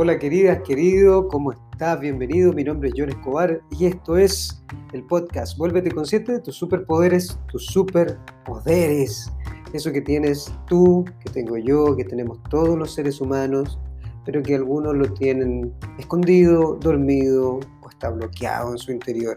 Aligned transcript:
Hola 0.00 0.16
queridas, 0.16 0.62
querido, 0.62 1.26
¿cómo 1.26 1.50
estás? 1.50 1.98
Bienvenido, 1.98 2.52
mi 2.52 2.62
nombre 2.62 2.88
es 2.88 2.94
John 2.96 3.08
Escobar 3.08 3.60
y 3.76 3.86
esto 3.86 4.16
es 4.16 4.62
el 4.92 5.02
podcast 5.02 5.58
Vuélvete 5.58 5.90
consciente 5.90 6.34
de 6.34 6.38
tus 6.38 6.54
superpoderes, 6.54 7.36
tus 7.50 7.66
superpoderes. 7.66 9.28
Eso 9.72 9.90
que 9.90 10.00
tienes 10.00 10.54
tú, 10.68 11.04
que 11.18 11.32
tengo 11.32 11.56
yo, 11.56 11.96
que 11.96 12.04
tenemos 12.04 12.40
todos 12.48 12.78
los 12.78 12.94
seres 12.94 13.20
humanos, 13.20 13.80
pero 14.24 14.40
que 14.40 14.54
algunos 14.54 14.94
lo 14.94 15.12
tienen 15.14 15.74
escondido, 15.98 16.78
dormido 16.80 17.58
o 17.82 17.90
está 17.90 18.10
bloqueado 18.10 18.70
en 18.70 18.78
su 18.78 18.92
interior. 18.92 19.36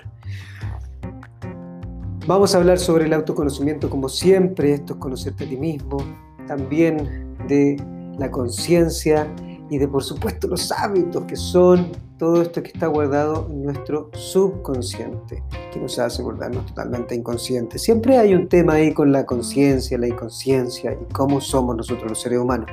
Vamos 2.28 2.54
a 2.54 2.60
hablar 2.60 2.78
sobre 2.78 3.06
el 3.06 3.14
autoconocimiento 3.14 3.90
como 3.90 4.08
siempre, 4.08 4.76
esto 4.76 4.94
es 4.94 5.00
conocerte 5.00 5.46
a 5.46 5.50
ti 5.50 5.58
mismo, 5.58 5.98
también 6.46 7.36
de 7.48 7.84
la 8.20 8.30
conciencia 8.30 9.28
y 9.72 9.78
de 9.78 9.88
por 9.88 10.04
supuesto 10.04 10.50
los 10.50 10.70
hábitos 10.74 11.24
que 11.24 11.38
son 11.38 11.92
todo 12.20 12.42
esto 12.42 12.62
que 12.62 12.72
está 12.72 12.88
guardado 12.88 13.48
en 13.50 13.64
nuestro 13.64 14.12
subconsciente, 14.14 15.42
que 15.72 15.80
nos 15.80 15.98
hace 15.98 16.22
volvernos 16.22 16.66
totalmente 16.66 17.16
inconscientes. 17.16 17.82
Siempre 17.82 18.18
hay 18.18 18.36
un 18.36 18.50
tema 18.50 18.74
ahí 18.74 18.94
con 18.94 19.14
la 19.14 19.26
conciencia, 19.26 19.98
la 19.98 20.08
inconsciencia 20.08 20.92
y 20.92 21.14
cómo 21.14 21.40
somos 21.40 21.78
nosotros 21.78 22.10
los 22.10 22.22
seres 22.22 22.40
humanos. 22.40 22.70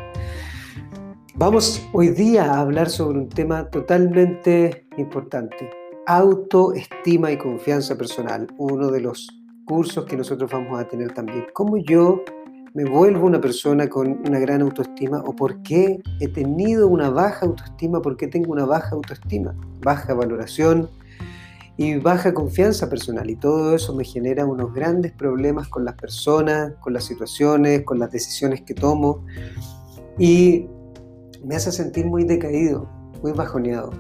Vamos 1.37 1.81
hoy 1.93 2.09
día 2.09 2.53
a 2.53 2.61
hablar 2.61 2.91
sobre 2.91 3.21
un 3.21 3.29
tema 3.29 3.71
totalmente 3.71 4.89
importante, 4.97 5.71
autoestima 6.05 7.31
y 7.31 7.39
confianza 7.39 7.97
personal, 7.97 8.49
uno 8.59 8.91
de 8.91 9.03
los 9.03 9.29
cursos 9.67 10.05
que 10.05 10.17
nosotros 10.17 10.51
vamos 10.51 10.81
a 10.81 10.89
tener 10.89 11.13
también. 11.13 11.47
¿Cómo 11.53 11.77
yo 11.77 12.25
me 12.79 12.85
vuelvo 12.85 13.27
una 13.27 13.41
persona 13.41 13.89
con 13.89 14.21
una 14.25 14.39
gran 14.39 14.63
autoestima 14.63 15.21
o 15.27 15.35
por 15.35 15.63
qué 15.63 16.01
he 16.21 16.29
tenido 16.29 16.87
una 16.87 17.11
baja 17.11 17.45
autoestima? 17.45 18.01
¿Por 18.01 18.17
qué 18.17 18.29
tengo 18.29 18.53
una 18.53 18.67
baja 18.67 18.91
autoestima? 18.95 19.53
Baja 19.81 20.15
valoración 20.15 20.89
y 21.77 21.97
baja 21.97 22.33
confianza 22.33 22.89
personal. 22.89 23.29
Y 23.31 23.35
todo 23.35 23.75
eso 23.75 23.97
me 23.97 24.05
genera 24.05 24.47
unos 24.47 24.73
grandes 24.73 25.11
problemas 25.11 25.67
con 25.67 25.85
las 25.85 25.97
personas, 25.97 26.75
con 26.79 26.93
las 26.93 27.03
situaciones, 27.03 27.83
con 27.83 27.99
las 27.99 28.13
decisiones 28.13 28.61
que 28.63 28.75
tomo. 28.75 29.25
Y 30.17 30.67
me 31.45 31.57
hace 31.57 31.73
sentir 31.73 32.07
muy 32.07 32.23
decaído, 32.23 32.89
muy 33.25 33.33
bajoneado. 33.33 33.91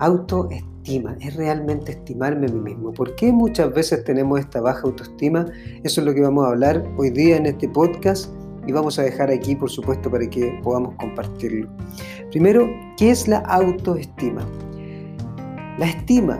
Autoestima 0.00 0.73
es 0.84 1.34
realmente 1.36 1.92
estimarme 1.92 2.46
a 2.46 2.50
mí 2.50 2.60
mismo. 2.60 2.92
¿Por 2.92 3.14
qué 3.16 3.32
muchas 3.32 3.72
veces 3.72 4.04
tenemos 4.04 4.40
esta 4.40 4.60
baja 4.60 4.82
autoestima? 4.82 5.46
Eso 5.82 6.00
es 6.00 6.06
lo 6.06 6.14
que 6.14 6.20
vamos 6.20 6.44
a 6.44 6.48
hablar 6.48 6.84
hoy 6.98 7.10
día 7.10 7.36
en 7.36 7.46
este 7.46 7.68
podcast 7.68 8.30
y 8.66 8.72
vamos 8.72 8.98
a 8.98 9.02
dejar 9.02 9.30
aquí, 9.30 9.56
por 9.56 9.70
supuesto, 9.70 10.10
para 10.10 10.28
que 10.28 10.60
podamos 10.62 10.94
compartirlo. 10.96 11.68
Primero, 12.30 12.68
¿qué 12.96 13.10
es 13.10 13.28
la 13.28 13.38
autoestima? 13.38 14.46
La 15.78 15.86
estima 15.86 16.38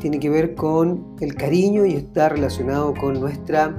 tiene 0.00 0.18
que 0.18 0.30
ver 0.30 0.54
con 0.54 1.16
el 1.20 1.34
cariño 1.34 1.84
y 1.84 1.94
está 1.94 2.30
relacionado 2.30 2.94
con 2.94 3.20
nuestra 3.20 3.74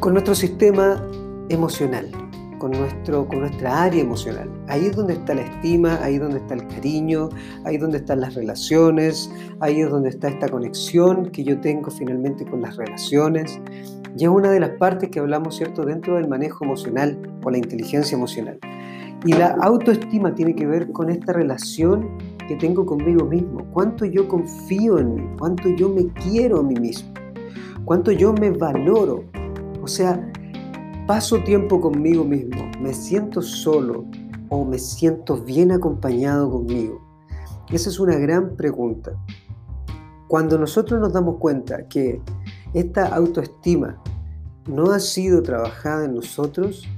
con 0.00 0.12
nuestro 0.12 0.34
sistema 0.34 1.02
emocional 1.48 2.25
con, 2.58 2.72
nuestro, 2.72 3.26
con 3.26 3.40
nuestra 3.40 3.84
área 3.84 4.00
emocional. 4.00 4.50
Ahí 4.68 4.86
es 4.86 4.96
donde 4.96 5.14
está 5.14 5.34
la 5.34 5.42
estima, 5.42 5.98
ahí 6.02 6.14
es 6.14 6.20
donde 6.20 6.38
está 6.38 6.54
el 6.54 6.66
cariño, 6.66 7.28
ahí 7.64 7.76
es 7.76 7.80
donde 7.80 7.98
están 7.98 8.20
las 8.20 8.34
relaciones, 8.34 9.30
ahí 9.60 9.80
es 9.80 9.90
donde 9.90 10.10
está 10.10 10.28
esta 10.28 10.48
conexión 10.48 11.30
que 11.30 11.44
yo 11.44 11.60
tengo 11.60 11.90
finalmente 11.90 12.44
con 12.44 12.62
las 12.62 12.76
relaciones. 12.76 13.60
Y 14.18 14.24
es 14.24 14.30
una 14.30 14.50
de 14.50 14.60
las 14.60 14.70
partes 14.70 15.10
que 15.10 15.20
hablamos, 15.20 15.56
¿cierto?, 15.56 15.84
dentro 15.84 16.16
del 16.16 16.28
manejo 16.28 16.64
emocional 16.64 17.18
o 17.44 17.50
la 17.50 17.58
inteligencia 17.58 18.16
emocional. 18.16 18.58
Y 19.24 19.32
la 19.32 19.56
autoestima 19.60 20.34
tiene 20.34 20.54
que 20.54 20.66
ver 20.66 20.92
con 20.92 21.10
esta 21.10 21.32
relación 21.32 22.08
que 22.46 22.56
tengo 22.56 22.86
conmigo 22.86 23.24
mismo. 23.26 23.66
Cuánto 23.72 24.04
yo 24.04 24.28
confío 24.28 24.98
en 24.98 25.14
mí, 25.14 25.28
cuánto 25.38 25.68
yo 25.70 25.88
me 25.88 26.06
quiero 26.12 26.60
a 26.60 26.62
mí 26.62 26.74
mismo, 26.74 27.12
cuánto 27.84 28.12
yo 28.12 28.32
me 28.32 28.50
valoro. 28.50 29.24
O 29.82 29.88
sea, 29.88 30.30
paso 31.06 31.38
tiempo 31.44 31.80
conmigo 31.80 32.24
mismo, 32.24 32.68
me 32.80 32.92
siento 32.92 33.40
solo 33.40 34.04
o 34.48 34.64
me 34.64 34.78
siento 34.78 35.36
bien 35.36 35.70
acompañado 35.70 36.50
conmigo? 36.50 37.00
Esa 37.70 37.90
es 37.90 38.00
una 38.00 38.16
gran 38.16 38.56
pregunta. 38.56 39.12
Cuando 40.26 40.58
nosotros 40.58 41.00
nos 41.00 41.12
damos 41.12 41.36
cuenta 41.36 41.86
que 41.86 42.20
esta 42.74 43.06
autoestima 43.14 44.02
no 44.66 44.90
ha 44.90 44.98
sido 44.98 45.42
trabajada 45.42 46.06
en 46.06 46.14
nosotros, 46.14 46.88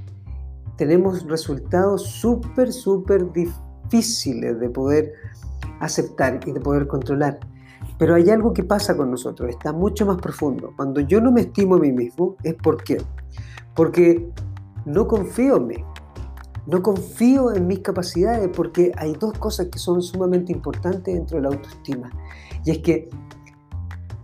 tenemos 0.75 1.23
resultados 1.27 2.03
súper, 2.03 2.73
súper 2.73 3.31
difíciles 3.31 4.59
de 4.59 4.69
poder 4.69 5.13
aceptar 5.81 6.39
y 6.47 6.51
de 6.51 6.59
poder 6.59 6.87
controlar. 6.87 7.39
Pero 7.99 8.15
hay 8.15 8.31
algo 8.31 8.53
que 8.53 8.63
pasa 8.63 8.97
con 8.97 9.11
nosotros, 9.11 9.49
está 9.49 9.71
mucho 9.71 10.07
más 10.07 10.17
profundo. 10.17 10.73
Cuando 10.75 10.99
yo 11.01 11.21
no 11.21 11.31
me 11.31 11.41
estimo 11.41 11.75
a 11.75 11.79
mí 11.79 11.91
mismo, 11.91 12.37
es 12.43 12.55
porque 12.55 12.97
porque 13.79 14.29
no 14.83 15.07
confío 15.07 15.55
en 15.55 15.67
mí, 15.67 15.75
no 16.67 16.83
confío 16.83 17.55
en 17.55 17.65
mis 17.65 17.79
capacidades, 17.79 18.49
porque 18.53 18.91
hay 18.97 19.13
dos 19.13 19.37
cosas 19.37 19.67
que 19.67 19.79
son 19.79 20.01
sumamente 20.01 20.51
importantes 20.51 21.13
dentro 21.13 21.37
de 21.37 21.43
la 21.43 21.47
autoestima. 21.55 22.11
Y 22.65 22.71
es 22.71 22.79
que 22.79 23.07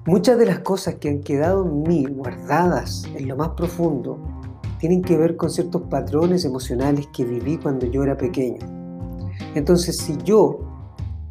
muchas 0.05 0.37
de 0.37 0.45
las 0.45 0.59
cosas 0.59 0.95
que 0.95 1.07
han 1.07 1.21
quedado 1.21 1.65
en 1.65 1.83
mí 1.83 2.03
guardadas 2.03 3.05
en 3.15 3.29
lo 3.29 3.37
más 3.37 3.51
profundo 3.51 4.19
tienen 4.77 5.01
que 5.01 5.15
ver 5.15 5.37
con 5.37 5.49
ciertos 5.49 5.83
patrones 5.83 6.43
emocionales 6.43 7.07
que 7.15 7.23
viví 7.23 7.57
cuando 7.57 7.85
yo 7.85 8.03
era 8.03 8.17
pequeño. 8.17 8.59
Entonces, 9.55 9.95
si 9.99 10.17
yo, 10.25 10.59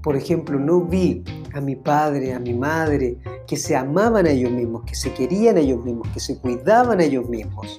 por 0.02 0.16
ejemplo, 0.16 0.58
no 0.58 0.80
vi 0.80 1.22
a 1.52 1.60
mi 1.60 1.76
padre, 1.76 2.32
a 2.32 2.40
mi 2.40 2.54
madre, 2.54 3.18
que 3.46 3.58
se 3.58 3.76
amaban 3.76 4.24
a 4.24 4.30
ellos 4.30 4.50
mismos, 4.50 4.84
que 4.84 4.94
se 4.94 5.12
querían 5.12 5.58
a 5.58 5.60
ellos 5.60 5.84
mismos, 5.84 6.08
que 6.08 6.20
se 6.20 6.38
cuidaban 6.38 7.00
a 7.00 7.04
ellos 7.04 7.28
mismos, 7.28 7.78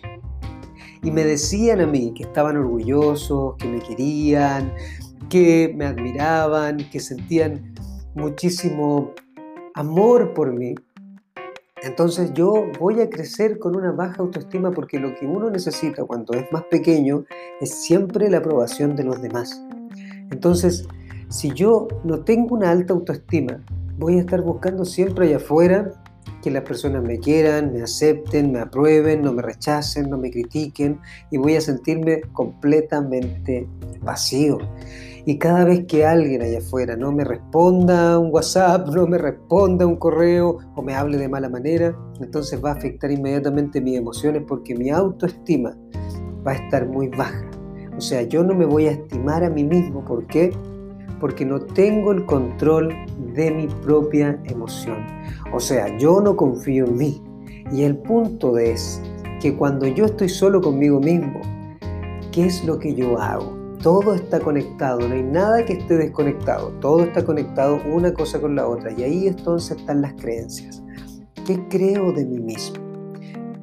y 1.05 1.11
me 1.11 1.23
decían 1.23 1.81
a 1.81 1.85
mí 1.85 2.13
que 2.15 2.23
estaban 2.23 2.57
orgullosos, 2.57 3.55
que 3.57 3.67
me 3.67 3.79
querían, 3.79 4.73
que 5.29 5.71
me 5.77 5.85
admiraban, 5.85 6.77
que 6.89 6.99
sentían 6.99 7.75
muchísimo 8.15 9.11
amor 9.75 10.33
por 10.33 10.51
mí. 10.51 10.73
Entonces 11.83 12.33
yo 12.33 12.65
voy 12.79 13.01
a 13.01 13.09
crecer 13.11 13.59
con 13.59 13.75
una 13.75 13.91
baja 13.91 14.23
autoestima 14.23 14.71
porque 14.71 14.99
lo 14.99 15.13
que 15.13 15.27
uno 15.27 15.51
necesita 15.51 16.03
cuando 16.03 16.33
es 16.33 16.51
más 16.51 16.63
pequeño 16.71 17.23
es 17.61 17.69
siempre 17.69 18.27
la 18.27 18.39
aprobación 18.39 18.95
de 18.95 19.03
los 19.03 19.21
demás. 19.21 19.63
Entonces, 20.31 20.87
si 21.29 21.51
yo 21.51 21.87
no 22.03 22.21
tengo 22.21 22.55
una 22.55 22.71
alta 22.71 22.93
autoestima, 22.93 23.63
voy 23.99 24.17
a 24.17 24.21
estar 24.21 24.41
buscando 24.41 24.83
siempre 24.83 25.27
allá 25.27 25.37
afuera 25.37 25.91
que 26.45 26.51
las 26.51 26.61
personas 26.61 27.01
me 27.01 27.17
quieran, 27.17 27.73
me 27.73 27.81
acepten, 27.81 28.51
me 28.51 28.59
aprueben, 28.59 29.23
no 29.23 29.33
me 29.33 29.41
rechacen, 29.41 30.11
no 30.11 30.19
me 30.19 30.29
critiquen 30.29 30.99
y 31.31 31.37
voy 31.37 31.55
a 31.55 31.61
sentirme 31.61 32.21
completamente 32.33 33.67
vacío. 34.03 34.59
Y 35.25 35.39
cada 35.39 35.65
vez 35.65 35.85
que 35.87 36.05
alguien 36.05 36.43
allá 36.43 36.59
afuera 36.59 36.95
no 36.95 37.11
me 37.11 37.23
responda 37.23 38.19
un 38.19 38.31
WhatsApp, 38.31 38.87
no 38.93 39.07
me 39.07 39.17
responda 39.17 39.87
un 39.87 39.95
correo 39.95 40.59
o 40.75 40.83
me 40.83 40.93
hable 40.93 41.17
de 41.17 41.27
mala 41.27 41.49
manera, 41.49 41.97
entonces 42.21 42.63
va 42.63 42.69
a 42.69 42.73
afectar 42.73 43.09
inmediatamente 43.09 43.81
mis 43.81 43.97
emociones 43.97 44.43
porque 44.47 44.75
mi 44.75 44.91
autoestima 44.91 45.75
va 46.45 46.51
a 46.51 46.55
estar 46.57 46.87
muy 46.87 47.07
baja. 47.07 47.49
O 47.97 48.01
sea, 48.01 48.21
yo 48.21 48.43
no 48.43 48.53
me 48.53 48.67
voy 48.67 48.85
a 48.85 48.91
estimar 48.91 49.43
a 49.43 49.49
mí 49.49 49.63
mismo. 49.63 50.05
¿Por 50.05 50.27
qué? 50.27 50.55
Porque 51.19 51.43
no 51.43 51.59
tengo 51.59 52.11
el 52.11 52.23
control 52.27 52.93
de 53.33 53.49
mi 53.49 53.65
propia 53.65 54.39
emoción. 54.43 55.24
O 55.53 55.59
sea, 55.59 55.95
yo 55.97 56.21
no 56.21 56.35
confío 56.35 56.85
en 56.85 56.97
mí. 56.97 57.23
Y 57.71 57.83
el 57.83 57.97
punto 57.97 58.57
es 58.57 59.01
que 59.41 59.55
cuando 59.55 59.87
yo 59.87 60.05
estoy 60.05 60.29
solo 60.29 60.61
conmigo 60.61 60.99
mismo, 60.99 61.41
¿qué 62.31 62.45
es 62.45 62.63
lo 62.65 62.79
que 62.79 62.93
yo 62.93 63.19
hago? 63.19 63.55
Todo 63.81 64.15
está 64.15 64.39
conectado, 64.39 65.07
no 65.07 65.13
hay 65.13 65.23
nada 65.23 65.63
que 65.63 65.73
esté 65.73 65.97
desconectado, 65.97 66.69
todo 66.81 67.03
está 67.03 67.23
conectado 67.23 67.79
una 67.85 68.13
cosa 68.13 68.41
con 68.41 68.55
la 68.55 68.67
otra 68.67 68.91
y 68.91 69.03
ahí 69.03 69.27
entonces 69.27 69.77
están 69.77 70.01
las 70.01 70.13
creencias. 70.13 70.83
¿Qué 71.45 71.67
creo 71.69 72.11
de 72.11 72.25
mí 72.25 72.39
mismo? 72.39 72.77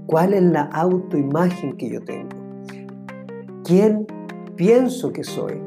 ¿Cuál 0.06 0.34
es 0.34 0.42
la 0.42 0.62
autoimagen 0.62 1.76
que 1.76 1.90
yo 1.90 2.00
tengo? 2.02 2.28
¿Quién 3.64 4.06
pienso 4.54 5.12
que 5.12 5.24
soy? 5.24 5.60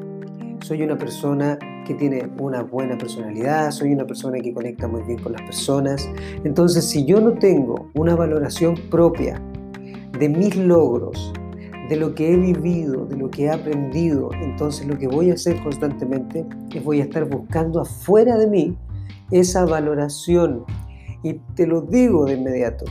Soy 0.60 0.82
una 0.82 0.96
persona 0.96 1.58
que 1.86 1.94
tiene 1.94 2.28
una 2.38 2.62
buena 2.62 2.98
personalidad, 2.98 3.70
soy 3.70 3.92
una 3.92 4.06
persona 4.06 4.38
que 4.40 4.52
conecta 4.52 4.88
muy 4.88 5.02
bien 5.02 5.22
con 5.22 5.32
las 5.32 5.42
personas. 5.42 6.08
Entonces, 6.44 6.84
si 6.84 7.04
yo 7.04 7.20
no 7.20 7.32
tengo 7.34 7.90
una 7.94 8.14
valoración 8.14 8.74
propia 8.90 9.40
de 10.18 10.28
mis 10.28 10.56
logros, 10.56 11.32
de 11.88 11.96
lo 11.96 12.14
que 12.14 12.32
he 12.32 12.36
vivido, 12.36 13.06
de 13.06 13.16
lo 13.16 13.30
que 13.30 13.44
he 13.44 13.50
aprendido, 13.50 14.30
entonces 14.42 14.86
lo 14.86 14.98
que 14.98 15.06
voy 15.06 15.30
a 15.30 15.34
hacer 15.34 15.62
constantemente 15.62 16.44
es 16.74 16.82
voy 16.82 17.00
a 17.00 17.04
estar 17.04 17.24
buscando 17.28 17.80
afuera 17.80 18.36
de 18.36 18.48
mí 18.48 18.76
esa 19.30 19.64
valoración. 19.64 20.64
Y 21.22 21.34
te 21.54 21.66
lo 21.66 21.82
digo 21.82 22.24
de 22.24 22.34
inmediato, 22.34 22.84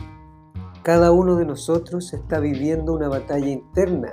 cada 0.84 1.12
uno 1.12 1.36
de 1.36 1.46
nosotros 1.46 2.14
está 2.14 2.40
viviendo 2.40 2.94
una 2.94 3.10
batalla 3.10 3.50
interna 3.50 4.12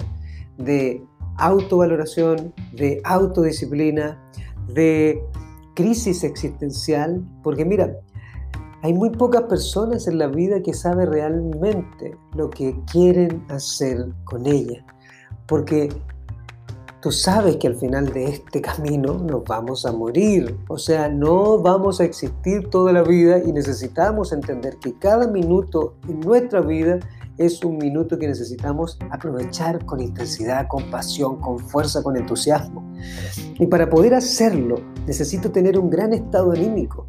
de 0.59 1.05
autovaloración, 1.37 2.53
de 2.73 3.01
autodisciplina, 3.05 4.19
de 4.75 5.23
crisis 5.75 6.25
existencial, 6.25 7.23
porque 7.43 7.65
mira, 7.65 7.97
hay 8.83 8.93
muy 8.93 9.11
pocas 9.11 9.43
personas 9.43 10.09
en 10.09 10.19
la 10.19 10.27
vida 10.27 10.61
que 10.61 10.75
saben 10.75 11.11
realmente 11.11 12.17
lo 12.35 12.51
que 12.51 12.77
quieren 12.91 13.45
hacer 13.49 14.09
con 14.25 14.47
ella, 14.47 14.85
porque 15.47 15.89
tú 17.01 17.13
sabes 17.13 17.57
que 17.57 17.69
al 17.69 17.77
final 17.77 18.13
de 18.13 18.25
este 18.25 18.61
camino 18.63 19.19
nos 19.19 19.45
vamos 19.45 19.87
a 19.87 19.93
morir, 19.93 20.57
o 20.69 20.79
sea, 20.79 21.09
no 21.09 21.59
vamos 21.59 22.01
a 22.01 22.05
existir 22.05 22.71
toda 22.71 22.93
la 22.93 23.03
vida 23.03 23.39
y 23.39 23.53
necesitamos 23.53 24.33
entender 24.33 24.77
que 24.79 24.99
cada 24.99 25.29
minuto 25.29 25.95
en 26.09 26.21
nuestra 26.21 26.61
vida 26.61 26.99
es 27.39 27.65
un 27.65 27.79
minuto 27.79 28.19
que 28.19 28.29
necesitamos 28.29 28.99
aprovechar 29.11 29.85
con 29.85 30.01
intensidad, 30.01 30.67
con 30.69 30.91
pasión, 30.91 31.41
con 31.41 31.59
fuerza, 31.59 32.03
con 32.03 32.17
entusiasmo. 32.17 32.85
Y 33.59 33.67
para 33.67 33.89
poder 33.89 34.15
hacerlo 34.15 34.77
necesito 35.07 35.51
tener 35.51 35.79
un 35.79 35.91
gran 35.91 36.13
estado 36.13 36.53
anímico, 36.53 37.07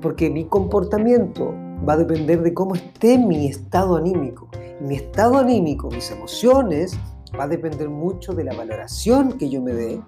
porque 0.00 0.30
mi 0.30 0.44
comportamiento 0.46 1.54
va 1.86 1.94
a 1.94 1.98
depender 1.98 2.42
de 2.42 2.54
cómo 2.54 2.74
esté 2.74 3.18
mi 3.18 3.46
estado 3.46 3.96
anímico. 3.96 4.48
mi 4.80 4.96
estado 4.96 5.38
anímico, 5.38 5.88
mis 5.88 6.10
emociones, 6.10 6.98
va 7.38 7.44
a 7.44 7.48
depender 7.48 7.88
mucho 7.88 8.32
de 8.32 8.44
la 8.44 8.54
valoración 8.54 9.38
que 9.38 9.48
yo 9.48 9.62
me 9.62 9.72
dé 9.72 10.02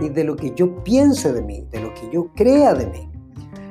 y 0.00 0.08
de 0.08 0.24
lo 0.24 0.36
que 0.36 0.52
yo 0.54 0.82
piense 0.84 1.32
de 1.32 1.42
mí, 1.42 1.66
de 1.70 1.80
lo 1.80 1.92
que 1.94 2.08
yo 2.12 2.30
crea 2.34 2.72
de 2.74 2.86
mí. 2.86 3.11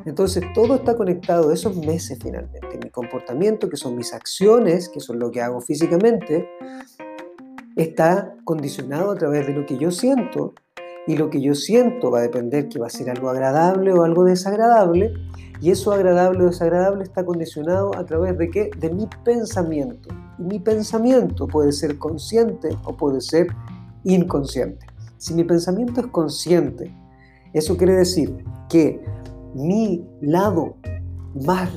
Entonces 0.06 0.44
todo 0.53 0.75
está 0.75 0.95
conectado, 0.95 1.51
esos 1.51 1.77
meses 1.77 2.18
finalmente, 2.21 2.80
mi 2.83 2.89
comportamiento, 2.89 3.69
que 3.69 3.77
son 3.77 3.95
mis 3.95 4.13
acciones, 4.13 4.89
que 4.89 5.00
son 5.00 5.19
lo 5.19 5.31
que 5.31 5.42
hago 5.42 5.62
físicamente, 5.62 6.48
está 7.75 8.36
condicionado 8.44 9.12
a 9.12 9.15
través 9.15 9.48
de 9.48 9.53
lo 9.53 9.65
que 9.65 9.77
yo 9.77 9.92
siento 9.92 10.53
y 11.07 11.18
lo 11.18 11.30
que 11.30 11.42
yo 11.42 11.56
siento 11.56 12.12
va 12.12 12.19
a 12.19 12.21
depender 12.24 12.69
que 12.69 12.80
va 12.80 12.88
a 12.88 12.89
ser 12.89 13.09
algo 13.09 13.30
agradable 13.30 13.92
o 13.94 14.03
algo 14.03 14.24
desagradable 14.24 15.13
y 15.62 15.69
eso 15.69 15.92
agradable 15.92 16.44
o 16.44 16.47
desagradable 16.47 17.04
está 17.04 17.24
condicionado 17.24 17.95
a 17.95 18.06
través 18.06 18.38
de 18.38 18.50
qué? 18.50 18.71
De 18.80 18.89
mi 18.89 19.07
pensamiento. 19.24 20.09
Y 20.39 20.44
mi 20.44 20.59
pensamiento 20.59 21.47
puede 21.47 21.71
ser 21.71 22.00
consciente 22.00 22.69
o 22.83 22.97
puede 22.97 23.21
ser 23.21 23.47
inconsciente. 24.04 24.88
Si 25.18 25.36
mi 25.36 25.44
pensamiento 25.44 26.01
es 26.01 26.07
consciente, 26.07 26.92
eso 27.54 27.77
quiere 27.77 27.94
decir 27.94 28.44
que 28.69 29.04
mi 29.53 30.06
lado 30.21 30.75
más 31.45 31.69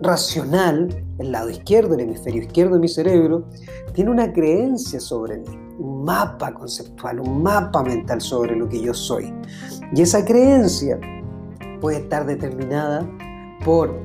racional, 0.00 1.04
el 1.18 1.32
lado 1.32 1.50
izquierdo, 1.50 1.94
el 1.94 2.00
hemisferio 2.00 2.42
izquierdo 2.42 2.74
de 2.74 2.80
mi 2.80 2.88
cerebro, 2.88 3.44
tiene 3.92 4.10
una 4.10 4.32
creencia 4.32 5.00
sobre 5.00 5.38
mí, 5.38 5.58
un 5.78 6.04
mapa 6.04 6.52
conceptual, 6.54 7.20
un 7.20 7.42
mapa 7.42 7.82
mental 7.82 8.20
sobre 8.20 8.56
lo 8.56 8.68
que 8.68 8.80
yo 8.80 8.94
soy. 8.94 9.32
Y 9.94 10.02
esa 10.02 10.24
creencia 10.24 10.98
puede 11.80 11.98
estar 11.98 12.26
determinada 12.26 13.08
por 13.64 13.98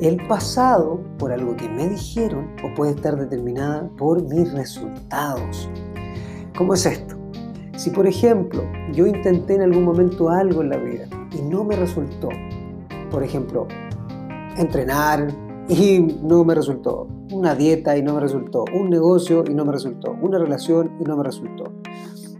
el 0.00 0.16
pasado, 0.28 1.00
por 1.18 1.32
algo 1.32 1.56
que 1.56 1.68
me 1.68 1.88
dijeron, 1.88 2.48
o 2.64 2.74
puede 2.74 2.92
estar 2.92 3.16
determinada 3.16 3.88
por 3.96 4.22
mis 4.22 4.52
resultados. 4.52 5.68
¿Cómo 6.56 6.74
es 6.74 6.86
esto? 6.86 7.16
Si 7.76 7.90
por 7.90 8.06
ejemplo 8.06 8.64
yo 8.92 9.06
intenté 9.06 9.54
en 9.54 9.62
algún 9.62 9.84
momento 9.84 10.30
algo 10.30 10.62
en 10.62 10.70
la 10.70 10.76
vida 10.78 11.08
y 11.38 11.42
no 11.42 11.64
me 11.64 11.76
resultó, 11.76 12.28
por 13.10 13.22
ejemplo, 13.22 13.66
entrenar 14.56 15.28
y 15.68 16.00
no 16.22 16.44
me 16.44 16.54
resultó, 16.54 17.06
una 17.32 17.54
dieta 17.54 17.96
y 17.96 18.02
no 18.02 18.14
me 18.14 18.20
resultó, 18.20 18.64
un 18.74 18.90
negocio 18.90 19.44
y 19.48 19.54
no 19.54 19.64
me 19.64 19.72
resultó, 19.72 20.16
una 20.20 20.38
relación 20.38 20.96
y 21.00 21.04
no 21.04 21.16
me 21.16 21.24
resultó, 21.24 21.64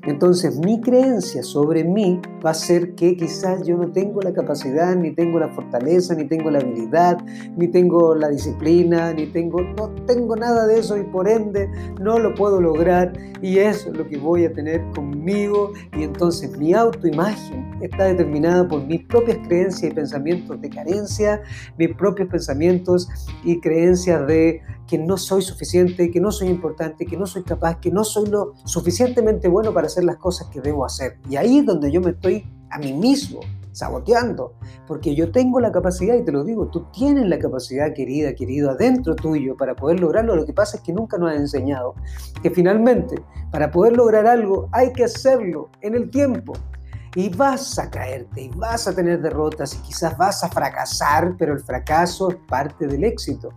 entonces 0.06 0.58
mi 0.58 0.80
creencia 0.80 1.42
sobre 1.42 1.84
mí 1.84 2.20
va 2.44 2.50
a 2.50 2.54
ser 2.54 2.94
que 2.94 3.16
quizás 3.16 3.66
yo 3.66 3.76
no 3.76 3.90
tengo 3.90 4.20
la 4.20 4.32
capacidad, 4.32 4.96
ni 4.96 5.12
tengo 5.14 5.38
la 5.38 5.48
fortaleza, 5.48 6.14
ni 6.14 6.24
tengo 6.24 6.50
la 6.50 6.58
habilidad, 6.58 7.18
ni 7.56 7.68
tengo 7.68 8.14
la 8.14 8.28
disciplina, 8.28 9.12
ni 9.12 9.26
tengo, 9.26 9.60
no 9.60 9.90
tengo 10.06 10.36
nada 10.36 10.66
de 10.66 10.78
eso 10.78 10.96
y 10.96 11.04
por 11.04 11.28
ende 11.28 11.68
no 12.00 12.18
lo 12.18 12.34
puedo 12.34 12.60
lograr 12.60 13.12
y 13.42 13.58
eso 13.58 13.90
es 13.90 13.96
lo 13.96 14.06
que 14.06 14.18
voy 14.18 14.44
a 14.44 14.52
tener 14.52 14.82
conmigo. 14.94 15.72
Y 15.96 16.02
entonces 16.02 16.56
mi 16.56 16.74
autoimagen 16.74 17.70
está 17.82 18.04
determinada 18.04 18.66
por 18.66 18.84
mis 18.84 19.04
propias 19.04 19.38
creencias 19.46 19.92
y 19.92 19.94
pensamientos 19.94 20.60
de 20.60 20.70
carencia, 20.70 21.42
mis 21.76 21.94
propios 21.94 22.28
pensamientos 22.28 23.08
y 23.44 23.60
creencias 23.60 24.26
de 24.26 24.62
que 24.88 24.98
no 24.98 25.16
soy 25.18 25.42
suficiente, 25.42 26.10
que 26.10 26.20
no 26.20 26.32
soy 26.32 26.48
importante, 26.48 27.04
que 27.04 27.16
no 27.16 27.26
soy 27.26 27.42
capaz, 27.42 27.78
que 27.78 27.92
no 27.92 28.04
soy 28.04 28.28
lo 28.30 28.54
suficientemente 28.64 29.46
bueno 29.46 29.72
para 29.72 29.88
hacer 29.88 30.05
las 30.05 30.17
cosas 30.17 30.49
que 30.49 30.61
debo 30.61 30.85
hacer. 30.85 31.19
Y 31.29 31.37
ahí 31.37 31.58
es 31.58 31.67
donde 31.67 31.90
yo 31.90 32.00
me 32.00 32.11
estoy 32.11 32.44
a 32.70 32.79
mí 32.79 32.93
mismo 32.93 33.40
saboteando, 33.73 34.55
porque 34.88 35.14
yo 35.14 35.31
tengo 35.31 35.61
la 35.61 35.70
capacidad, 35.70 36.17
y 36.17 36.25
te 36.25 36.32
lo 36.32 36.43
digo, 36.43 36.67
tú 36.67 36.87
tienes 36.93 37.26
la 37.26 37.38
capacidad, 37.38 37.94
querida, 37.94 38.35
querido, 38.35 38.70
adentro 38.70 39.14
tuyo 39.14 39.56
para 39.56 39.76
poder 39.76 40.00
lograrlo. 40.00 40.35
Lo 40.35 40.44
que 40.44 40.52
pasa 40.52 40.79
es 40.79 40.82
que 40.82 40.93
nunca 40.93 41.17
nos 41.17 41.31
has 41.31 41.38
enseñado 41.38 41.94
que 42.43 42.50
finalmente, 42.50 43.23
para 43.52 43.70
poder 43.70 43.96
lograr 43.96 44.26
algo, 44.26 44.69
hay 44.73 44.93
que 44.93 45.05
hacerlo 45.05 45.70
en 45.81 45.94
el 45.94 46.11
tiempo. 46.11 46.55
Y 47.14 47.31
vas 47.31 47.79
a 47.79 47.88
caerte, 47.88 48.43
y 48.43 48.49
vas 48.50 48.87
a 48.88 48.94
tener 48.94 49.23
derrotas, 49.23 49.75
y 49.75 49.79
quizás 49.79 50.17
vas 50.19 50.43
a 50.43 50.49
fracasar, 50.49 51.37
pero 51.38 51.52
el 51.52 51.61
fracaso 51.61 52.31
es 52.31 52.37
parte 52.49 52.87
del 52.87 53.05
éxito. 53.05 53.50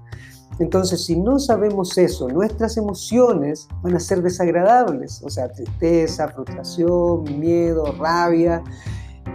Entonces, 0.61 1.03
si 1.03 1.19
no 1.19 1.39
sabemos 1.39 1.97
eso, 1.97 2.29
nuestras 2.29 2.77
emociones 2.77 3.67
van 3.81 3.95
a 3.95 3.99
ser 3.99 4.21
desagradables, 4.21 5.19
o 5.23 5.29
sea, 5.31 5.51
tristeza, 5.51 6.27
frustración, 6.27 7.23
miedo, 7.39 7.91
rabia, 7.97 8.63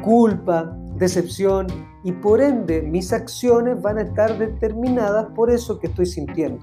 culpa, 0.05 0.73
decepción, 0.95 1.67
y 2.05 2.13
por 2.13 2.41
ende 2.41 2.81
mis 2.81 3.13
acciones 3.13 3.83
van 3.83 3.99
a 3.99 4.03
estar 4.03 4.39
determinadas 4.39 5.27
por 5.35 5.51
eso 5.51 5.81
que 5.81 5.89
estoy 5.89 6.07
sintiendo. 6.07 6.63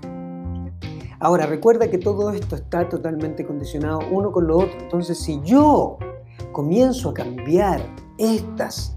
Ahora, 1.19 1.45
recuerda 1.45 1.89
que 1.89 1.97
todo 1.97 2.31
esto 2.31 2.55
está 2.55 2.87
totalmente 2.87 3.45
condicionado 3.45 3.99
uno 4.11 4.31
con 4.31 4.47
lo 4.47 4.59
otro. 4.59 4.79
Entonces, 4.79 5.19
si 5.19 5.41
yo 5.41 5.97
comienzo 6.53 7.09
a 7.09 7.13
cambiar 7.13 7.81
estas 8.17 8.95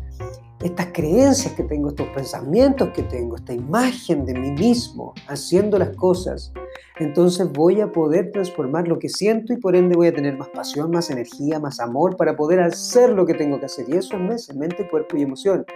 estas 0.63 0.87
creencias 0.93 1.55
que 1.55 1.63
tengo, 1.63 1.91
estos 1.91 2.09
pensamientos 2.09 2.91
que 2.91 3.03
tengo, 3.03 3.37
esta 3.37 3.53
imagen 3.53 4.25
de 4.25 4.35
mí 4.35 4.51
mismo 4.53 5.15
haciendo 5.29 5.79
las 5.79 5.95
cosas, 5.97 6.53
entonces 6.99 7.53
voy 7.53 7.81
a 7.83 7.93
poder 7.93 8.33
transformar 8.33 8.89
lo 8.89 8.99
que 8.99 9.09
siento 9.09 9.53
y 9.53 9.59
por 9.59 9.77
ende 9.77 9.97
voy 9.97 10.07
a 10.07 10.15
tener 10.15 10.37
más 10.39 10.49
pasión, 10.49 10.91
más 10.91 11.11
energía, 11.11 11.61
más 11.61 11.79
amor 11.79 12.17
para 12.17 12.37
poder 12.37 12.61
hacer 12.61 13.11
lo 13.11 13.27
que 13.27 13.35
tengo 13.35 13.61
que 13.61 13.67
hacer. 13.67 13.87
Y 13.89 13.97
eso 13.97 14.17
es 14.31 14.55
mente, 14.55 14.89
cuerpo 14.89 15.17
y 15.17 15.23
emoción. 15.23 15.67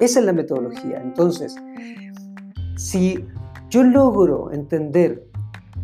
Esa 0.00 0.20
es 0.20 0.26
la 0.26 0.32
metodología. 0.32 1.00
Entonces, 1.02 1.54
si 2.76 3.24
yo 3.68 3.82
logro 3.82 4.52
entender 4.52 5.26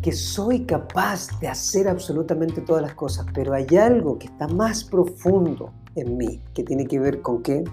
que 0.01 0.11
soy 0.11 0.65
capaz 0.65 1.27
de 1.39 1.47
hacer 1.47 1.87
absolutamente 1.87 2.61
todas 2.61 2.81
las 2.81 2.95
cosas, 2.95 3.27
pero 3.35 3.53
hay 3.53 3.67
algo 3.77 4.17
que 4.17 4.25
está 4.27 4.47
más 4.47 4.83
profundo 4.83 5.71
en 5.95 6.17
mí, 6.17 6.41
que 6.53 6.63
tiene 6.63 6.85
que 6.85 6.99
ver 6.99 7.21
con 7.21 7.43
qué? 7.43 7.63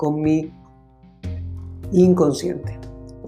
Con 0.00 0.22
mi 0.22 0.50
inconsciente. 1.92 2.78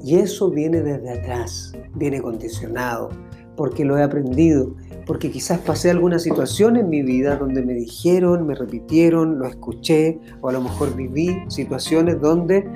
Y 0.03 0.15
eso 0.15 0.49
viene 0.49 0.81
desde 0.81 1.11
atrás, 1.11 1.75
viene 1.97 2.23
condicionado, 2.23 3.11
porque 3.59 3.85
lo 3.85 3.99
he 3.99 4.03
aprendido, 4.03 4.75
porque 5.05 5.31
quizás 5.31 5.59
pasé 5.59 5.91
alguna 5.91 6.19
situación 6.19 6.79
en 6.79 6.89
mi 6.89 7.03
vida 7.03 7.37
donde 7.37 7.61
me 7.61 7.75
dijeron, 7.75 8.47
me 8.47 8.55
repitieron, 8.55 9.39
lo 9.39 9.49
escuché, 9.49 10.19
o 10.41 10.49
a 10.49 10.53
lo 10.55 10.63
mejor 10.63 10.97
viví 10.97 11.37
situaciones 11.49 12.19
donde 12.23 12.67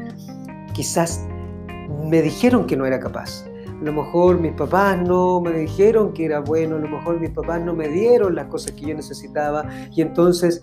quizás 0.75 1.27
me 2.07 2.21
dijeron 2.21 2.67
que 2.67 2.77
no 2.77 2.85
era 2.85 3.01
capaz. 3.01 3.47
A 3.81 3.83
lo 3.83 3.95
mejor 3.95 4.39
mis 4.39 4.53
papás 4.53 5.01
no 5.09 5.41
me 5.41 5.53
dijeron 5.53 6.13
que 6.13 6.27
era 6.27 6.41
bueno, 6.41 6.77
a 6.77 6.81
lo 6.81 6.89
mejor 6.91 7.19
mis 7.19 7.31
papás 7.31 7.63
no 7.63 7.73
me 7.73 7.89
dieron 7.89 8.35
las 8.35 8.49
cosas 8.49 8.73
que 8.73 8.89
yo 8.89 8.95
necesitaba 8.95 9.65
y 9.91 10.03
entonces 10.03 10.61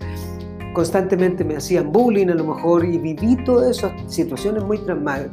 constantemente 0.74 1.44
me 1.44 1.56
hacían 1.56 1.90
bullying 1.90 2.28
a 2.28 2.34
lo 2.34 2.54
mejor 2.54 2.84
y 2.84 2.98
viví 2.98 3.36
todas 3.44 3.78
esas 3.78 3.92
situaciones 4.12 4.62
muy 4.64 4.78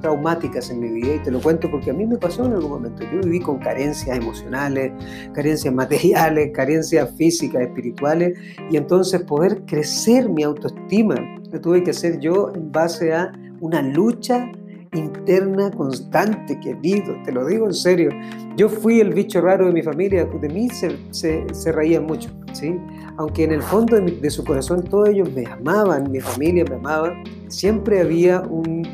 traumáticas 0.01 0.69
en 0.69 0.79
mi 0.79 0.89
vida 0.89 1.15
y 1.15 1.19
te 1.19 1.31
lo 1.31 1.41
cuento 1.41 1.69
porque 1.69 1.89
a 1.89 1.93
mí 1.93 2.05
me 2.05 2.17
pasó 2.17 2.45
en 2.45 2.53
algún 2.53 2.71
momento. 2.71 3.03
Yo 3.03 3.19
viví 3.21 3.41
con 3.41 3.59
carencias 3.59 4.17
emocionales, 4.17 4.93
carencias 5.33 5.73
materiales, 5.73 6.51
carencias 6.53 7.11
físicas, 7.17 7.63
espirituales 7.63 8.37
y 8.69 8.77
entonces 8.77 9.21
poder 9.23 9.65
crecer 9.65 10.29
mi 10.29 10.43
autoestima 10.43 11.15
lo 11.51 11.59
tuve 11.59 11.83
que 11.83 11.91
hacer 11.91 12.19
yo 12.19 12.51
en 12.55 12.71
base 12.71 13.13
a 13.13 13.31
una 13.59 13.81
lucha 13.81 14.51
interna 14.93 15.71
constante, 15.71 16.59
querido, 16.59 17.15
te 17.23 17.31
lo 17.31 17.45
digo 17.45 17.65
en 17.67 17.73
serio. 17.73 18.09
Yo 18.57 18.67
fui 18.67 18.99
el 18.99 19.13
bicho 19.13 19.41
raro 19.41 19.67
de 19.67 19.73
mi 19.73 19.81
familia, 19.81 20.25
de 20.25 20.49
mí 20.49 20.69
se, 20.69 20.97
se, 21.11 21.71
reían 21.71 22.05
mucho, 22.05 22.29
¿sí? 22.51 22.77
Aunque 23.17 23.45
en 23.45 23.53
el 23.53 23.61
fondo 23.61 23.99
de, 23.99 24.29
su 24.29 24.43
corazón 24.43 24.83
todos 24.83 25.09
ellos 25.09 25.31
me 25.31 25.45
amaban, 25.45 26.11
mi 26.11 26.19
familia 26.19 26.65
me 26.67 26.75
amaba, 26.75 27.13
siempre 27.47 28.01
había 28.01 28.41
un, 28.41 28.85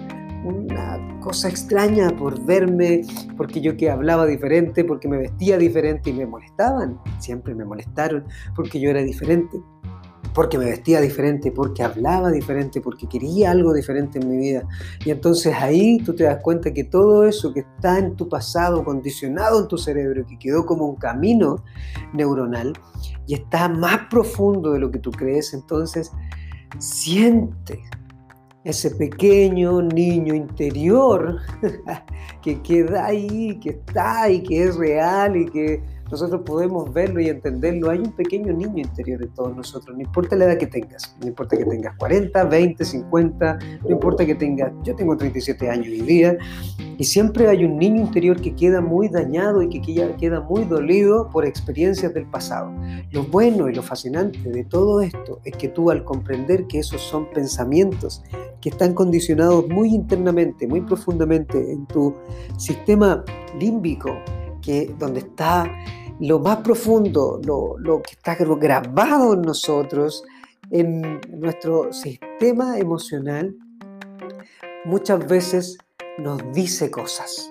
una 0.43 1.19
cosa 1.19 1.49
extraña 1.49 2.09
por 2.15 2.45
verme, 2.45 3.01
porque 3.35 3.59
yo 3.59 3.75
que 3.75 3.89
hablaba 3.89 4.25
diferente, 4.27 4.83
porque 4.83 5.07
me 5.07 5.17
vestía 5.17 5.57
diferente 5.57 6.11
y 6.11 6.13
me 6.13 6.27
molestaban, 6.27 6.99
siempre 7.19 7.55
me 7.55 7.65
molestaron, 7.65 8.23
porque 8.55 8.79
yo 8.79 8.91
era 8.91 9.01
diferente 9.01 9.57
porque 10.37 10.59
me 10.59 10.65
vestía 10.65 11.01
diferente, 11.01 11.51
porque 11.51 11.81
hablaba 11.81 12.29
diferente, 12.29 12.79
porque 12.79 13.07
quería 13.07 13.49
algo 13.49 13.73
diferente 13.73 14.19
en 14.19 14.29
mi 14.29 14.37
vida. 14.37 14.67
Y 15.03 15.09
entonces 15.09 15.51
ahí 15.55 15.97
tú 16.05 16.13
te 16.13 16.25
das 16.25 16.43
cuenta 16.43 16.71
que 16.71 16.83
todo 16.83 17.23
eso 17.23 17.51
que 17.51 17.61
está 17.61 17.97
en 17.97 18.15
tu 18.15 18.29
pasado, 18.29 18.83
condicionado 18.83 19.59
en 19.59 19.67
tu 19.67 19.79
cerebro, 19.79 20.23
que 20.27 20.37
quedó 20.37 20.63
como 20.63 20.85
un 20.85 20.95
camino 20.97 21.63
neuronal 22.13 22.73
y 23.25 23.33
está 23.33 23.67
más 23.67 24.01
profundo 24.11 24.73
de 24.73 24.79
lo 24.79 24.91
que 24.91 24.99
tú 24.99 25.09
crees, 25.09 25.55
entonces 25.55 26.11
siente 26.77 27.81
ese 28.63 28.91
pequeño 28.91 29.81
niño 29.81 30.35
interior 30.35 31.39
que 32.43 32.61
queda 32.61 33.07
ahí, 33.07 33.59
que 33.59 33.69
está 33.69 34.21
ahí, 34.21 34.43
que 34.43 34.65
es 34.65 34.75
real 34.75 35.35
y 35.35 35.45
que 35.47 35.96
nosotros 36.09 36.41
podemos 36.45 36.93
verlo 36.93 37.19
y 37.19 37.29
entenderlo. 37.29 37.89
Hay 37.89 37.99
un 37.99 38.11
pequeño 38.11 38.53
niño 38.53 38.79
interior 38.79 39.19
de 39.19 39.27
todos 39.27 39.55
nosotros, 39.55 39.95
no 39.95 40.01
importa 40.01 40.35
la 40.35 40.45
edad 40.45 40.57
que 40.57 40.67
tengas, 40.67 41.15
no 41.21 41.27
importa 41.27 41.57
que 41.57 41.65
tengas 41.65 41.95
40, 41.97 42.43
20, 42.43 42.85
50, 42.85 43.59
no 43.83 43.89
importa 43.89 44.25
que 44.25 44.35
tengas, 44.35 44.71
yo 44.83 44.95
tengo 44.95 45.15
37 45.17 45.69
años 45.69 45.87
hoy 45.87 46.01
día, 46.01 46.37
y 46.97 47.03
siempre 47.03 47.47
hay 47.47 47.63
un 47.63 47.77
niño 47.77 48.01
interior 48.01 48.41
que 48.41 48.55
queda 48.55 48.81
muy 48.81 49.07
dañado 49.07 49.61
y 49.61 49.69
que 49.69 49.81
queda 50.17 50.41
muy 50.41 50.63
dolido 50.65 51.29
por 51.29 51.45
experiencias 51.45 52.13
del 52.13 52.25
pasado. 52.25 52.71
Lo 53.11 53.23
bueno 53.23 53.69
y 53.69 53.75
lo 53.75 53.83
fascinante 53.83 54.49
de 54.49 54.63
todo 54.63 55.01
esto 55.01 55.39
es 55.45 55.55
que 55.55 55.67
tú 55.67 55.91
al 55.91 56.03
comprender 56.03 56.65
que 56.65 56.79
esos 56.79 57.01
son 57.01 57.29
pensamientos 57.29 58.23
que 58.61 58.69
están 58.69 58.93
condicionados 58.93 59.67
muy 59.67 59.93
internamente, 59.93 60.67
muy 60.67 60.81
profundamente 60.81 61.71
en 61.71 61.85
tu 61.85 62.15
sistema 62.57 63.23
límbico, 63.59 64.09
que 64.67 64.93
donde 64.99 65.21
está 65.21 65.71
lo 66.19 66.39
más 66.39 66.57
profundo, 66.57 67.39
lo, 67.41 68.01
que 68.01 68.11
está 68.11 68.35
grabado 68.35 69.33
en 69.33 69.43
nosotros, 69.43 70.25
en 70.71 71.21
nuestro 71.29 71.93
sistema 71.93 72.77
emocional, 72.77 73.55
muchas 74.83 75.25
veces 75.25 75.77
nos 76.17 76.41
dice 76.53 76.91
cosas. 76.91 77.49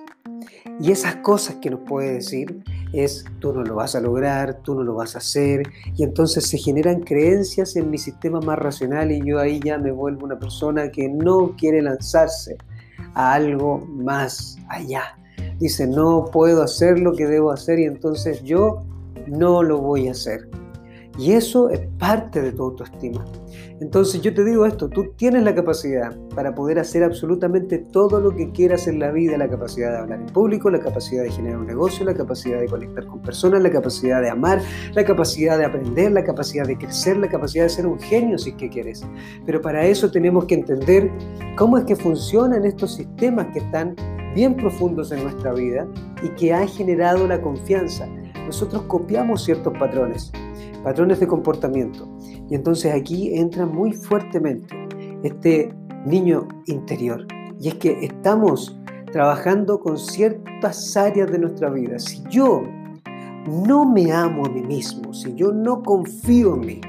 Y 0.78 0.92
esas 0.92 1.16
cosas 1.16 1.56
que 1.62 1.70
nos 1.70 1.80
puede 1.88 2.12
decir 2.12 2.62
es, 2.92 3.24
tú 3.38 3.54
no 3.54 3.62
lo 3.62 3.76
vas 3.76 3.94
a 3.94 4.00
lograr, 4.00 4.60
tú 4.62 4.74
no 4.74 4.82
lo 4.82 4.96
vas 4.96 5.14
a 5.14 5.18
hacer, 5.18 5.62
y 5.96 6.02
entonces 6.02 6.46
se 6.46 6.58
generan 6.58 7.00
creencias 7.00 7.76
en 7.76 7.88
mi 7.88 7.96
sistema 7.96 8.40
más 8.40 8.58
racional 8.58 9.10
y 9.10 9.24
yo 9.24 9.38
ahí 9.38 9.58
ya 9.64 9.78
me 9.78 9.90
vuelvo 9.90 10.26
una 10.26 10.38
persona 10.38 10.90
que 10.90 11.08
no 11.08 11.56
quiere 11.56 11.80
lanzarse 11.80 12.58
a 13.14 13.32
algo 13.32 13.78
más 13.86 14.58
allá 14.68 15.16
dice, 15.58 15.86
no 15.86 16.26
puedo 16.32 16.62
hacer 16.62 16.98
lo 16.98 17.12
que 17.12 17.26
debo 17.26 17.50
hacer 17.50 17.78
y 17.78 17.84
entonces 17.84 18.42
yo 18.42 18.82
no 19.26 19.62
lo 19.62 19.78
voy 19.78 20.08
a 20.08 20.12
hacer. 20.12 20.48
Y 21.18 21.32
eso 21.32 21.70
es 21.70 21.80
parte 21.98 22.42
de 22.42 22.52
tu 22.52 22.64
autoestima. 22.64 23.24
Entonces 23.80 24.20
yo 24.20 24.34
te 24.34 24.44
digo 24.44 24.66
esto, 24.66 24.88
tú 24.88 25.12
tienes 25.16 25.42
la 25.44 25.54
capacidad 25.54 26.14
para 26.34 26.54
poder 26.54 26.78
hacer 26.78 27.02
absolutamente 27.02 27.78
todo 27.78 28.20
lo 28.20 28.34
que 28.34 28.50
quieras 28.50 28.86
en 28.86 28.98
la 28.98 29.10
vida, 29.10 29.38
la 29.38 29.48
capacidad 29.48 29.92
de 29.92 29.98
hablar 29.98 30.20
en 30.20 30.26
público, 30.26 30.70
la 30.70 30.78
capacidad 30.78 31.22
de 31.22 31.30
generar 31.30 31.58
un 31.58 31.66
negocio, 31.66 32.04
la 32.04 32.14
capacidad 32.14 32.60
de 32.60 32.66
conectar 32.66 33.06
con 33.06 33.22
personas, 33.22 33.62
la 33.62 33.70
capacidad 33.70 34.20
de 34.20 34.30
amar, 34.30 34.60
la 34.94 35.04
capacidad 35.04 35.58
de 35.58 35.64
aprender, 35.64 36.12
la 36.12 36.24
capacidad 36.24 36.66
de 36.66 36.76
crecer, 36.76 37.16
la 37.16 37.28
capacidad 37.28 37.64
de 37.64 37.70
ser 37.70 37.86
un 37.86 37.98
genio 37.98 38.38
si 38.38 38.50
es 38.50 38.56
que 38.56 38.68
quieres. 38.68 39.02
Pero 39.46 39.60
para 39.62 39.86
eso 39.86 40.10
tenemos 40.10 40.44
que 40.44 40.54
entender 40.54 41.10
cómo 41.56 41.78
es 41.78 41.84
que 41.84 41.96
funcionan 41.96 42.64
estos 42.64 42.94
sistemas 42.94 43.46
que 43.52 43.60
están 43.60 43.94
bien 44.36 44.54
profundos 44.54 45.10
en 45.12 45.22
nuestra 45.22 45.54
vida 45.54 45.88
y 46.22 46.28
que 46.36 46.52
han 46.52 46.68
generado 46.68 47.26
la 47.26 47.40
confianza. 47.40 48.06
Nosotros 48.44 48.82
copiamos 48.82 49.42
ciertos 49.42 49.72
patrones, 49.78 50.30
patrones 50.84 51.20
de 51.20 51.26
comportamiento. 51.26 52.06
Y 52.50 52.54
entonces 52.54 52.94
aquí 52.94 53.34
entra 53.34 53.64
muy 53.64 53.94
fuertemente 53.94 54.76
este 55.22 55.74
niño 56.04 56.46
interior. 56.66 57.26
Y 57.58 57.68
es 57.68 57.76
que 57.76 57.98
estamos 58.04 58.78
trabajando 59.10 59.80
con 59.80 59.96
ciertas 59.96 60.94
áreas 60.98 61.32
de 61.32 61.38
nuestra 61.38 61.70
vida. 61.70 61.98
Si 61.98 62.22
yo 62.28 62.62
no 63.66 63.90
me 63.90 64.12
amo 64.12 64.44
a 64.44 64.50
mí 64.50 64.60
mismo, 64.60 65.14
si 65.14 65.32
yo 65.34 65.50
no 65.50 65.82
confío 65.82 66.56
en 66.56 66.60
mí, 66.60 66.80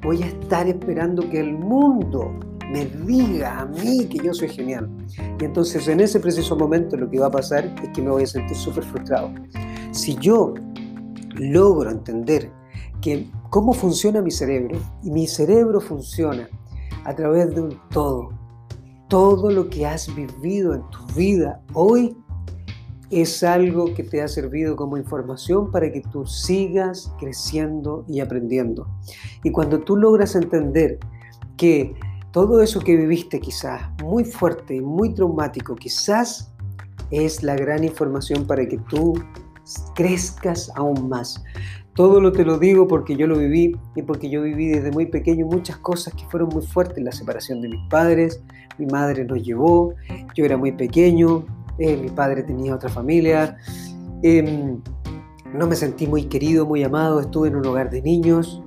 voy 0.00 0.22
a 0.22 0.28
estar 0.28 0.66
esperando 0.66 1.28
que 1.28 1.40
el 1.40 1.52
mundo 1.52 2.32
me 2.70 2.86
diga 2.86 3.60
a 3.60 3.66
mí 3.66 4.06
que 4.06 4.18
yo 4.18 4.34
soy 4.34 4.48
genial. 4.48 4.90
Y 5.40 5.44
entonces 5.44 5.86
en 5.88 6.00
ese 6.00 6.20
preciso 6.20 6.56
momento 6.56 6.96
lo 6.96 7.08
que 7.08 7.18
va 7.18 7.26
a 7.26 7.30
pasar 7.30 7.64
es 7.82 7.90
que 7.90 8.02
me 8.02 8.10
voy 8.10 8.24
a 8.24 8.26
sentir 8.26 8.56
súper 8.56 8.84
frustrado. 8.84 9.32
Si 9.92 10.16
yo 10.16 10.54
logro 11.34 11.90
entender 11.90 12.50
que 13.00 13.30
cómo 13.50 13.72
funciona 13.72 14.22
mi 14.22 14.30
cerebro, 14.30 14.78
y 15.02 15.10
mi 15.10 15.26
cerebro 15.26 15.80
funciona 15.80 16.48
a 17.04 17.14
través 17.14 17.54
de 17.54 17.60
un 17.60 17.78
todo, 17.90 18.30
todo 19.08 19.50
lo 19.50 19.68
que 19.68 19.86
has 19.86 20.12
vivido 20.14 20.74
en 20.74 20.82
tu 20.90 21.06
vida 21.14 21.62
hoy 21.72 22.16
es 23.10 23.44
algo 23.44 23.94
que 23.94 24.02
te 24.02 24.20
ha 24.20 24.26
servido 24.26 24.74
como 24.74 24.96
información 24.96 25.70
para 25.70 25.92
que 25.92 26.00
tú 26.00 26.26
sigas 26.26 27.12
creciendo 27.20 28.04
y 28.08 28.20
aprendiendo. 28.20 28.88
Y 29.44 29.52
cuando 29.52 29.80
tú 29.80 29.96
logras 29.96 30.34
entender 30.34 30.98
que 31.56 31.94
todo 32.36 32.60
eso 32.60 32.80
que 32.80 32.94
viviste 32.94 33.40
quizás 33.40 33.80
muy 34.04 34.22
fuerte, 34.22 34.82
muy 34.82 35.14
traumático, 35.14 35.74
quizás 35.74 36.52
es 37.10 37.42
la 37.42 37.56
gran 37.56 37.82
información 37.82 38.46
para 38.46 38.68
que 38.68 38.76
tú 38.76 39.14
crezcas 39.94 40.70
aún 40.74 41.08
más. 41.08 41.42
Todo 41.94 42.20
lo 42.20 42.32
te 42.32 42.44
lo 42.44 42.58
digo 42.58 42.86
porque 42.86 43.16
yo 43.16 43.26
lo 43.26 43.38
viví 43.38 43.74
y 43.94 44.02
porque 44.02 44.28
yo 44.28 44.42
viví 44.42 44.66
desde 44.66 44.90
muy 44.90 45.06
pequeño 45.06 45.46
muchas 45.46 45.78
cosas 45.78 46.12
que 46.12 46.26
fueron 46.26 46.50
muy 46.50 46.60
fuertes. 46.60 47.02
La 47.02 47.10
separación 47.10 47.62
de 47.62 47.70
mis 47.70 47.88
padres, 47.88 48.42
mi 48.76 48.84
madre 48.84 49.24
nos 49.24 49.42
llevó, 49.42 49.94
yo 50.34 50.44
era 50.44 50.58
muy 50.58 50.72
pequeño, 50.72 51.46
eh, 51.78 51.96
mi 51.96 52.10
padre 52.10 52.42
tenía 52.42 52.74
otra 52.74 52.90
familia, 52.90 53.56
em, 54.22 54.82
no 55.54 55.66
me 55.66 55.74
sentí 55.74 56.06
muy 56.06 56.24
querido, 56.24 56.66
muy 56.66 56.84
amado, 56.84 57.18
estuve 57.18 57.48
en 57.48 57.56
un 57.56 57.64
hogar 57.64 57.88
de 57.88 58.02
niños, 58.02 58.60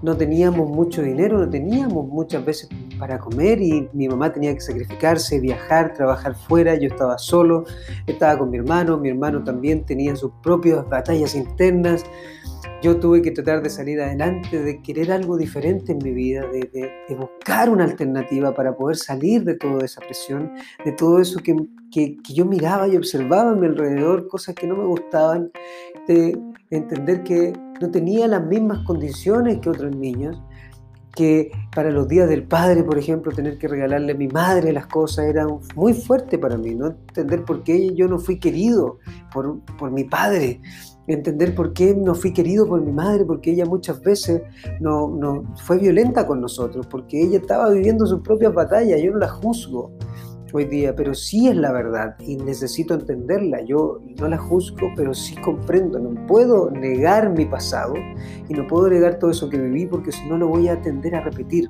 no 0.00 0.16
teníamos 0.16 0.70
mucho 0.70 1.02
dinero, 1.02 1.38
no 1.38 1.50
teníamos 1.50 2.06
muchas 2.06 2.44
veces 2.44 2.68
para 2.98 3.18
comer 3.18 3.60
y 3.60 3.88
mi 3.92 4.08
mamá 4.08 4.32
tenía 4.32 4.54
que 4.54 4.60
sacrificarse, 4.60 5.40
viajar, 5.40 5.92
trabajar 5.94 6.34
fuera, 6.34 6.74
yo 6.74 6.88
estaba 6.88 7.18
solo, 7.18 7.64
estaba 8.06 8.38
con 8.38 8.50
mi 8.50 8.58
hermano, 8.58 8.98
mi 8.98 9.08
hermano 9.08 9.42
también 9.44 9.84
tenía 9.84 10.16
sus 10.16 10.32
propias 10.42 10.88
batallas 10.88 11.34
internas, 11.34 12.04
yo 12.82 12.98
tuve 13.00 13.22
que 13.22 13.30
tratar 13.30 13.62
de 13.62 13.70
salir 13.70 14.00
adelante, 14.00 14.62
de 14.62 14.82
querer 14.82 15.10
algo 15.10 15.36
diferente 15.36 15.92
en 15.92 15.98
mi 15.98 16.12
vida, 16.12 16.42
de, 16.46 17.16
buscar 17.16 17.70
una 17.70 17.84
alternativa 17.84 18.54
para 18.54 18.76
poder 18.76 18.96
salir 18.96 19.44
de 19.44 19.54
toda 19.54 19.84
esa 19.84 20.00
presión, 20.00 20.52
de 20.84 20.92
todo 20.92 21.20
eso 21.20 21.40
que, 21.40 21.56
que, 21.90 22.16
que 22.22 22.34
yo 22.34 22.44
miraba 22.44 22.86
y 22.86 22.96
observaba 22.96 23.52
a 23.52 23.54
mi 23.54 23.66
alrededor, 23.66 24.28
cosas 24.28 24.54
que 24.54 24.66
no 24.66 24.76
me 24.76 24.84
gustaban, 24.84 25.50
de 26.06 26.38
entender 26.70 27.22
que 27.22 27.52
no 27.80 27.90
tenía 27.90 28.28
las 28.28 28.44
mismas 28.44 28.84
condiciones 28.84 29.58
que 29.58 29.70
otros 29.70 29.94
niños, 29.96 30.40
que 31.16 31.50
para 31.74 31.90
los 31.90 32.06
días 32.06 32.28
del 32.28 32.44
padre, 32.44 32.84
por 32.84 32.98
ejemplo, 32.98 33.32
tener 33.32 33.56
que 33.58 33.66
regalarle 33.66 34.12
a 34.12 34.14
mi 34.14 34.28
madre 34.28 34.72
las 34.72 34.86
cosas 34.86 35.24
era 35.24 35.46
muy 35.74 35.94
fuerte 35.94 36.38
para 36.38 36.58
mí, 36.58 36.74
no 36.74 36.88
entender 36.88 37.42
por 37.42 37.64
qué 37.64 37.94
yo 37.94 38.06
no 38.06 38.18
fui 38.18 38.38
querido 38.38 38.98
por, 39.32 39.60
por 39.78 39.90
mi 39.90 40.04
padre, 40.04 40.60
entender 41.06 41.54
por 41.54 41.72
qué 41.72 41.94
no 41.94 42.14
fui 42.14 42.32
querido 42.32 42.68
por 42.68 42.82
mi 42.82 42.92
madre, 42.92 43.24
porque 43.24 43.52
ella 43.52 43.64
muchas 43.64 44.00
veces 44.02 44.42
no, 44.78 45.08
no 45.08 45.54
fue 45.56 45.78
violenta 45.78 46.26
con 46.26 46.40
nosotros, 46.40 46.86
porque 46.86 47.20
ella 47.20 47.38
estaba 47.38 47.70
viviendo 47.70 48.06
sus 48.06 48.20
propias 48.20 48.52
batallas, 48.52 49.00
yo 49.00 49.12
no 49.12 49.18
la 49.18 49.28
juzgo, 49.28 49.92
hoy 50.56 50.64
día, 50.64 50.94
pero 50.94 51.14
sí 51.14 51.48
es 51.48 51.56
la 51.56 51.72
verdad 51.72 52.16
y 52.20 52.36
necesito 52.36 52.94
entenderla. 52.94 53.62
Yo 53.62 54.00
no 54.18 54.28
la 54.28 54.38
juzgo, 54.38 54.90
pero 54.96 55.14
sí 55.14 55.36
comprendo. 55.36 55.98
No 55.98 56.26
puedo 56.26 56.70
negar 56.70 57.30
mi 57.30 57.44
pasado 57.44 57.94
y 58.48 58.54
no 58.54 58.66
puedo 58.66 58.88
negar 58.88 59.18
todo 59.18 59.30
eso 59.30 59.48
que 59.48 59.58
viví 59.58 59.86
porque 59.86 60.12
si 60.12 60.26
no 60.28 60.36
lo 60.38 60.48
voy 60.48 60.68
a 60.68 60.80
tender 60.82 61.14
a 61.14 61.20
repetir. 61.20 61.68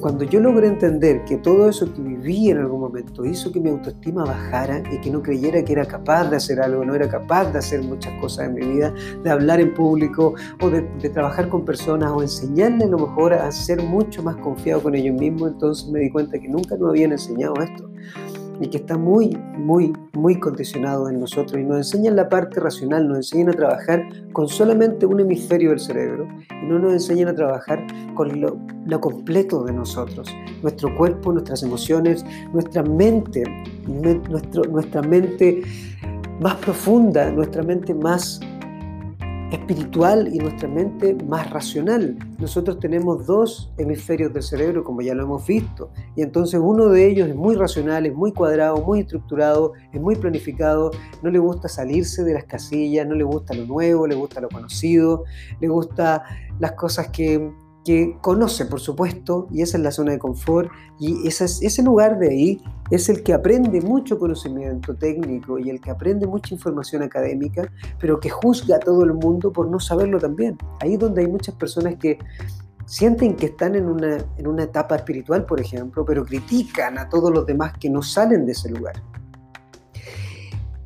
Cuando 0.00 0.24
yo 0.24 0.40
logré 0.40 0.66
entender 0.66 1.24
que 1.24 1.36
todo 1.36 1.68
eso 1.68 1.92
que 1.92 2.02
viví 2.02 2.50
en 2.50 2.58
algún 2.58 2.80
momento 2.80 3.24
hizo 3.24 3.52
que 3.52 3.60
mi 3.60 3.70
autoestima 3.70 4.24
bajara 4.24 4.82
y 4.92 4.98
que 5.00 5.10
no 5.10 5.22
creyera 5.22 5.64
que 5.64 5.72
era 5.72 5.84
capaz 5.84 6.28
de 6.30 6.36
hacer 6.36 6.60
algo, 6.60 6.84
no 6.84 6.94
era 6.94 7.08
capaz 7.08 7.52
de 7.52 7.58
hacer 7.58 7.82
muchas 7.82 8.12
cosas 8.20 8.46
en 8.46 8.54
mi 8.54 8.66
vida, 8.66 8.92
de 9.22 9.30
hablar 9.30 9.60
en 9.60 9.74
público 9.74 10.34
o 10.60 10.70
de, 10.70 10.82
trabajar 11.10 11.48
con 11.48 11.64
personas 11.64 12.10
o 12.10 12.22
enseñarle 12.22 12.84
a 12.84 12.88
lo 12.88 12.98
mejor 12.98 13.34
a 13.34 13.50
ser 13.52 13.82
mucho 13.82 14.22
más 14.22 14.36
confiado 14.36 14.82
con 14.82 14.94
ellos 14.94 15.14
mismos, 15.14 15.52
entonces 15.52 15.88
me 15.88 16.00
di 16.00 16.10
cuenta 16.10 16.38
que 16.38 16.48
nunca 16.48 16.76
nos 16.76 16.90
habían 16.90 17.12
enseñado 17.12 17.54
esto. 17.62 17.90
Y 18.60 18.68
que 18.68 18.78
está 18.78 18.96
muy, 18.96 19.36
muy, 19.56 19.92
muy 20.12 20.38
condicionado 20.38 21.08
en 21.08 21.20
nosotros 21.20 21.60
y 21.60 21.64
nos 21.64 21.78
enseñan 21.78 22.16
la 22.16 22.28
parte 22.28 22.60
racional, 22.60 23.08
nos 23.08 23.18
enseñan 23.18 23.50
a 23.50 23.52
trabajar 23.52 24.08
con 24.32 24.48
solamente 24.48 25.06
un 25.06 25.20
hemisferio 25.20 25.70
del 25.70 25.80
cerebro 25.80 26.28
y 26.50 26.66
no 26.66 26.78
nos 26.78 26.92
enseñan 26.92 27.28
a 27.28 27.34
trabajar 27.34 27.84
con 28.14 28.40
lo, 28.40 29.00
completo 29.00 29.64
de 29.64 29.72
nosotros, 29.72 30.28
nuestro 30.62 30.94
cuerpo, 30.96 31.32
nuestras 31.32 31.62
emociones, 31.62 32.24
nuestra 32.52 32.82
mente, 32.82 33.42
nuestra 33.86 35.02
mente 35.02 35.62
más 36.40 36.56
profunda, 36.56 37.30
nuestra 37.30 37.62
mente 37.62 37.94
más 37.94 38.40
espiritual 39.52 40.28
y 40.32 40.38
nuestra 40.38 40.68
mente 40.68 41.14
más 41.26 41.50
racional. 41.50 42.16
Nosotros 42.38 42.78
tenemos 42.78 43.26
dos 43.26 43.72
hemisferios 43.76 44.32
del 44.32 44.42
cerebro, 44.42 44.82
como 44.82 45.02
ya 45.02 45.14
lo 45.14 45.24
hemos 45.24 45.46
visto, 45.46 45.90
y 46.16 46.22
entonces 46.22 46.60
uno 46.62 46.88
de 46.88 47.06
ellos 47.06 47.28
es 47.28 47.36
muy 47.36 47.54
racional, 47.54 48.06
es 48.06 48.14
muy 48.14 48.32
cuadrado, 48.32 48.78
muy 48.78 49.00
estructurado, 49.00 49.74
es 49.92 50.00
muy 50.00 50.16
planificado, 50.16 50.90
no 51.22 51.30
le 51.30 51.38
gusta 51.38 51.68
salirse 51.68 52.24
de 52.24 52.34
las 52.34 52.44
casillas, 52.44 53.06
no 53.06 53.14
le 53.14 53.24
gusta 53.24 53.54
lo 53.54 53.66
nuevo, 53.66 54.06
le 54.06 54.14
gusta 54.14 54.40
lo 54.40 54.48
conocido, 54.48 55.24
le 55.60 55.68
gusta 55.68 56.24
las 56.58 56.72
cosas 56.72 57.08
que 57.08 57.52
que 57.84 58.16
conoce, 58.20 58.66
por 58.66 58.80
supuesto, 58.80 59.48
y 59.50 59.62
esa 59.62 59.76
es 59.76 59.82
la 59.82 59.90
zona 59.90 60.12
de 60.12 60.18
confort, 60.18 60.70
y 60.98 61.26
ese, 61.26 61.82
lugar 61.82 62.18
de 62.18 62.28
ahí 62.28 62.62
es 62.90 63.08
el 63.08 63.22
que 63.22 63.32
aprende 63.32 63.80
mucho 63.80 64.18
conocimiento 64.18 64.94
técnico 64.94 65.58
y 65.58 65.70
el 65.70 65.80
que 65.80 65.90
aprende 65.90 66.26
mucha 66.26 66.54
información 66.54 67.02
académica, 67.02 67.70
pero 67.98 68.20
que 68.20 68.30
juzga 68.30 68.76
a 68.76 68.80
todo 68.80 69.02
el 69.04 69.14
mundo 69.14 69.52
por 69.52 69.68
no 69.68 69.80
saberlo 69.80 70.18
también. 70.18 70.56
Ahí 70.80 70.94
es 70.94 70.98
donde 71.00 71.22
hay 71.22 71.28
muchas 71.28 71.54
personas 71.56 71.96
que 71.96 72.18
sienten 72.86 73.36
que 73.36 73.46
están 73.46 73.74
en 73.74 73.86
una, 73.86 74.18
en 74.36 74.46
una 74.46 74.64
etapa 74.64 74.96
espiritual, 74.96 75.44
por 75.44 75.60
ejemplo, 75.60 76.04
pero 76.04 76.24
critican 76.24 76.98
a 76.98 77.08
todos 77.08 77.32
los 77.32 77.46
demás 77.46 77.72
que 77.78 77.90
no 77.90 78.02
salen 78.02 78.46
de 78.46 78.52
ese 78.52 78.70
lugar. 78.70 78.94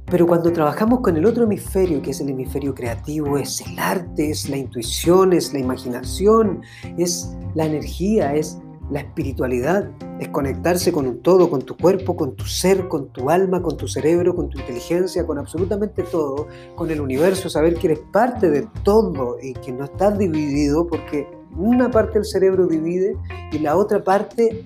Pero 0.09 0.27
cuando 0.27 0.53
trabajamos 0.53 1.01
con 1.01 1.17
el 1.17 1.27
otro 1.27 1.45
hemisferio, 1.45 2.01
que 2.01 2.13
es 2.13 2.21
el 2.21 2.29
hemisferio 2.29 2.75
creativo, 2.75 3.39
es 3.39 3.61
el 3.61 3.77
arte, 3.79 4.31
es 4.31 4.49
la 4.49 4.57
intuición, 4.57 5.33
es 5.33 5.53
la 5.53 5.59
imaginación, 5.59 6.63
es 6.97 7.37
la 7.55 7.67
energía, 7.67 8.35
es 8.35 8.59
la 8.91 9.01
espiritualidad, 9.01 9.91
es 10.21 10.29
conectarse 10.29 10.93
con 10.93 11.09
un 11.09 11.21
todo, 11.23 11.51
con 11.51 11.63
tu 11.63 11.77
cuerpo, 11.77 12.15
con 12.15 12.37
tu 12.37 12.45
ser, 12.45 12.87
con 12.87 13.09
tu 13.09 13.31
alma, 13.31 13.61
con 13.61 13.77
tu 13.77 13.89
cerebro, 13.89 14.37
con 14.37 14.49
tu 14.49 14.61
inteligencia, 14.61 15.27
con 15.27 15.39
absolutamente 15.39 16.05
todo, 16.05 16.47
con 16.77 16.89
el 16.93 17.01
universo, 17.01 17.51
saber 17.51 17.75
que 17.75 17.89
eres 17.89 18.01
parte 18.13 18.49
de 18.49 18.69
todo 18.85 19.39
y 19.43 19.55
que 19.55 19.73
no 19.73 19.85
estás 19.85 20.17
dividido 20.19 20.87
porque 20.87 21.27
una 21.57 21.91
parte 21.91 22.15
del 22.15 22.25
cerebro 22.25 22.69
divide 22.69 23.17
y 23.51 23.59
la 23.59 23.77
otra 23.77 24.05
parte 24.05 24.65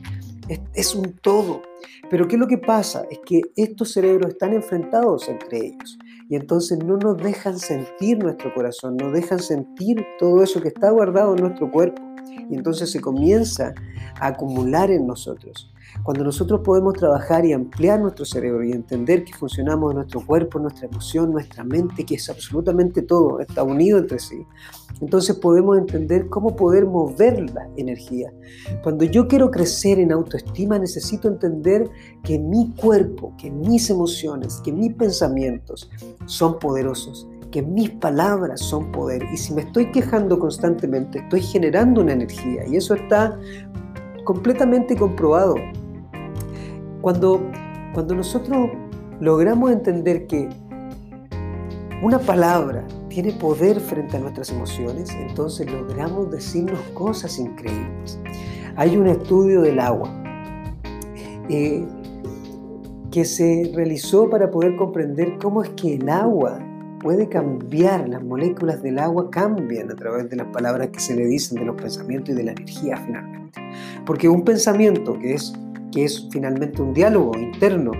es, 0.49 0.61
es 0.75 0.95
un 0.95 1.15
todo. 1.15 1.63
Pero 2.09 2.27
¿qué 2.27 2.37
es 2.37 2.41
lo 2.41 2.47
que 2.47 2.59
pasa? 2.59 3.05
Es 3.11 3.21
que 3.25 3.41
estos 3.57 3.93
cerebros 3.93 4.33
están 4.33 4.53
enfrentados 4.53 5.29
entre 5.29 5.59
ellos 5.59 5.99
y 6.29 6.37
entonces 6.37 6.79
no 6.79 6.97
nos 6.97 7.19
dejan 7.19 7.59
sentir 7.59 8.19
nuestro 8.19 8.55
corazón, 8.55 8.97
no 8.97 9.11
dejan 9.11 9.41
sentir 9.41 10.05
todo 10.19 10.43
eso 10.43 10.61
que 10.61 10.69
está 10.69 10.91
guardado 10.91 11.35
en 11.35 11.43
nuestro 11.43 11.71
cuerpo 11.71 12.01
y 12.49 12.55
entonces 12.55 12.91
se 12.91 13.01
comienza 13.01 13.75
a 14.21 14.29
acumular 14.29 14.91
en 14.91 15.07
nosotros. 15.07 15.73
Cuando 16.03 16.25
nosotros 16.25 16.61
podemos 16.65 16.95
trabajar 16.95 17.45
y 17.45 17.53
ampliar 17.53 18.01
nuestro 18.01 18.25
cerebro 18.25 18.65
y 18.65 18.73
entender 18.73 19.25
que 19.25 19.33
funcionamos 19.33 19.95
nuestro 19.95 20.25
cuerpo, 20.25 20.59
nuestra 20.59 20.87
emoción, 20.87 21.31
nuestra 21.33 21.65
mente, 21.65 22.05
que 22.05 22.15
es 22.15 22.31
absolutamente 22.31 23.03
todo, 23.03 23.41
está 23.41 23.63
unido 23.63 23.99
entre 23.99 24.19
sí, 24.19 24.47
entonces 25.01 25.37
podemos 25.37 25.79
entender 25.79 26.29
cómo 26.29 26.57
poder 26.57 26.87
mover 26.87 27.51
la 27.51 27.69
energía. 27.77 28.33
Cuando 28.83 29.05
yo 29.05 29.29
quiero 29.29 29.51
crecer 29.51 29.99
en 29.99 30.13
autoestima, 30.13 30.79
necesito 30.79 31.29
entender 31.29 31.89
que 32.23 32.39
mi 32.39 32.73
cuerpo, 32.75 33.35
que 33.39 33.51
mis 33.51 33.89
emociones, 33.91 34.61
que 34.65 34.73
mis 34.73 34.95
pensamientos 34.95 35.91
son 36.27 36.59
poderosos 36.59 37.27
que 37.51 37.63
mis 37.63 37.91
palabras 37.91 38.61
son 38.61 38.93
poder. 38.93 39.25
Y 39.33 39.37
si 39.37 39.53
me 39.53 39.63
estoy 39.63 39.91
quejando 39.91 40.39
constantemente, 40.39 41.19
estoy 41.19 41.43
generando 41.43 42.01
una 42.01 42.13
energía. 42.13 42.67
Y 42.67 42.77
eso 42.77 42.95
está 42.95 43.39
completamente 44.25 44.97
comprobado. 44.97 45.57
Cuando, 47.01 47.41
cuando 47.95 48.15
nosotros 48.15 48.71
logramos 49.21 49.71
entender 49.71 50.27
que 50.27 50.49
una 52.03 52.19
palabra 52.19 52.87
tiene 53.09 53.33
poder 53.33 53.81
frente 53.81 54.17
a 54.17 54.21
nuestras 54.21 54.51
emociones, 54.51 55.11
entonces 55.15 55.71
logramos 55.71 56.31
decirnos 56.31 56.81
cosas 56.95 57.39
increíbles. 57.39 58.19
Hay 58.77 58.97
un 58.97 59.07
estudio 59.07 59.63
del 59.63 59.81
agua 59.81 60.11
eh, 61.49 61.85
que 63.11 63.25
se 63.25 63.71
realizó 63.75 64.31
para 64.31 64.51
poder 64.51 64.77
comprender 64.77 65.37
cómo 65.39 65.63
es 65.63 65.71
que 65.71 65.97
el 65.97 66.09
agua 66.09 66.59
puede 67.01 67.29
cambiar, 67.29 68.09
las 68.09 68.23
moléculas 68.23 68.83
del 68.83 68.99
agua 68.99 69.31
cambian 69.31 69.91
a 69.91 69.97
través 69.97 70.31
de 70.31 70.37
las 70.37 70.47
palabras 70.49 70.89
que 70.89 71.01
se 71.01 71.17
le 71.17 71.27
dicen, 71.27 71.59
de 71.59 71.65
los 71.65 71.77
pensamientos 71.77 72.35
y 72.35 72.37
de 72.37 72.45
la 72.45 72.53
energía 72.53 72.97
finalmente. 72.99 73.61
Porque 74.07 74.29
un 74.29 74.45
pensamiento 74.45 75.19
que 75.19 75.35
es 75.35 75.53
que 75.93 76.05
es 76.05 76.29
finalmente 76.31 76.83
un 76.83 76.95
diálogo 76.95 77.39
interno, 77.39 77.93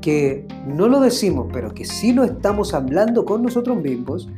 que 0.00 0.46
no 0.66 0.88
lo 0.88 1.00
decimos, 1.00 1.48
pero 1.52 1.72
que 1.74 1.84
sí 1.84 2.12
lo 2.12 2.24
estamos 2.24 2.72
hablando 2.72 3.24
con 3.24 3.42
nosotros 3.42 3.82
mismos, 3.82 4.28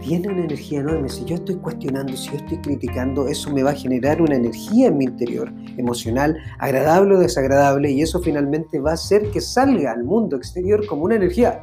tiene 0.00 0.28
una 0.28 0.44
energía 0.44 0.80
enorme. 0.80 1.08
Si 1.08 1.24
yo 1.24 1.36
estoy 1.36 1.56
cuestionando, 1.56 2.16
si 2.16 2.30
yo 2.30 2.36
estoy 2.36 2.58
criticando, 2.58 3.28
eso 3.28 3.52
me 3.52 3.62
va 3.62 3.70
a 3.70 3.74
generar 3.74 4.22
una 4.22 4.36
energía 4.36 4.88
en 4.88 4.98
mi 4.98 5.04
interior, 5.04 5.52
emocional, 5.76 6.36
agradable 6.58 7.16
o 7.16 7.18
desagradable, 7.18 7.90
y 7.90 8.02
eso 8.02 8.20
finalmente 8.20 8.80
va 8.80 8.92
a 8.92 8.94
hacer 8.94 9.30
que 9.30 9.40
salga 9.40 9.92
al 9.92 10.04
mundo 10.04 10.36
exterior 10.36 10.86
como 10.86 11.04
una 11.04 11.16
energía. 11.16 11.62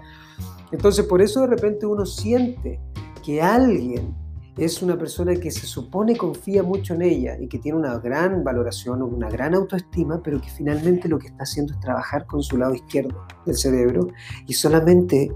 Entonces, 0.71 1.05
por 1.05 1.21
eso 1.21 1.41
de 1.41 1.47
repente 1.47 1.85
uno 1.85 2.05
siente 2.05 2.79
que 3.25 3.41
alguien 3.41 4.13
es 4.57 4.81
una 4.81 4.97
persona 4.97 5.35
que 5.35 5.51
se 5.51 5.67
supone 5.67 6.17
confía 6.17 6.63
mucho 6.63 6.95
en 6.95 7.03
ella 7.03 7.37
y 7.39 7.47
que 7.47 7.59
tiene 7.59 7.77
una 7.77 7.97
gran 7.99 8.43
valoración 8.43 9.01
o 9.01 9.05
una 9.05 9.29
gran 9.29 9.53
autoestima, 9.53 10.21
pero 10.23 10.41
que 10.41 10.49
finalmente 10.49 11.07
lo 11.07 11.19
que 11.19 11.27
está 11.27 11.43
haciendo 11.43 11.73
es 11.73 11.79
trabajar 11.79 12.25
con 12.25 12.41
su 12.41 12.57
lado 12.57 12.73
izquierdo 12.73 13.25
del 13.45 13.55
cerebro 13.55 14.07
y 14.47 14.53
solamente 14.53 15.31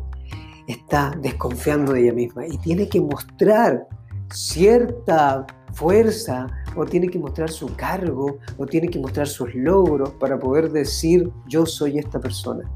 está 0.68 1.16
desconfiando 1.22 1.94
de 1.94 2.04
ella 2.04 2.14
misma 2.14 2.48
y 2.48 2.58
tiene 2.58 2.90
que 2.90 3.02
mostrar 3.02 3.88
cierta 4.32 5.46
fuerza 5.74 6.48
o 6.76 6.86
tiene 6.86 7.08
que 7.08 7.20
mostrar 7.20 7.50
su 7.50 7.76
cargo 7.76 8.40
o 8.58 8.66
tiene 8.66 8.88
que 8.88 9.00
mostrar 9.00 9.28
sus 9.28 9.54
logros 9.54 10.12
para 10.12 10.40
poder 10.40 10.72
decir 10.72 11.30
yo 11.48 11.66
soy 11.66 12.00
esta 12.00 12.20
persona. 12.20 12.70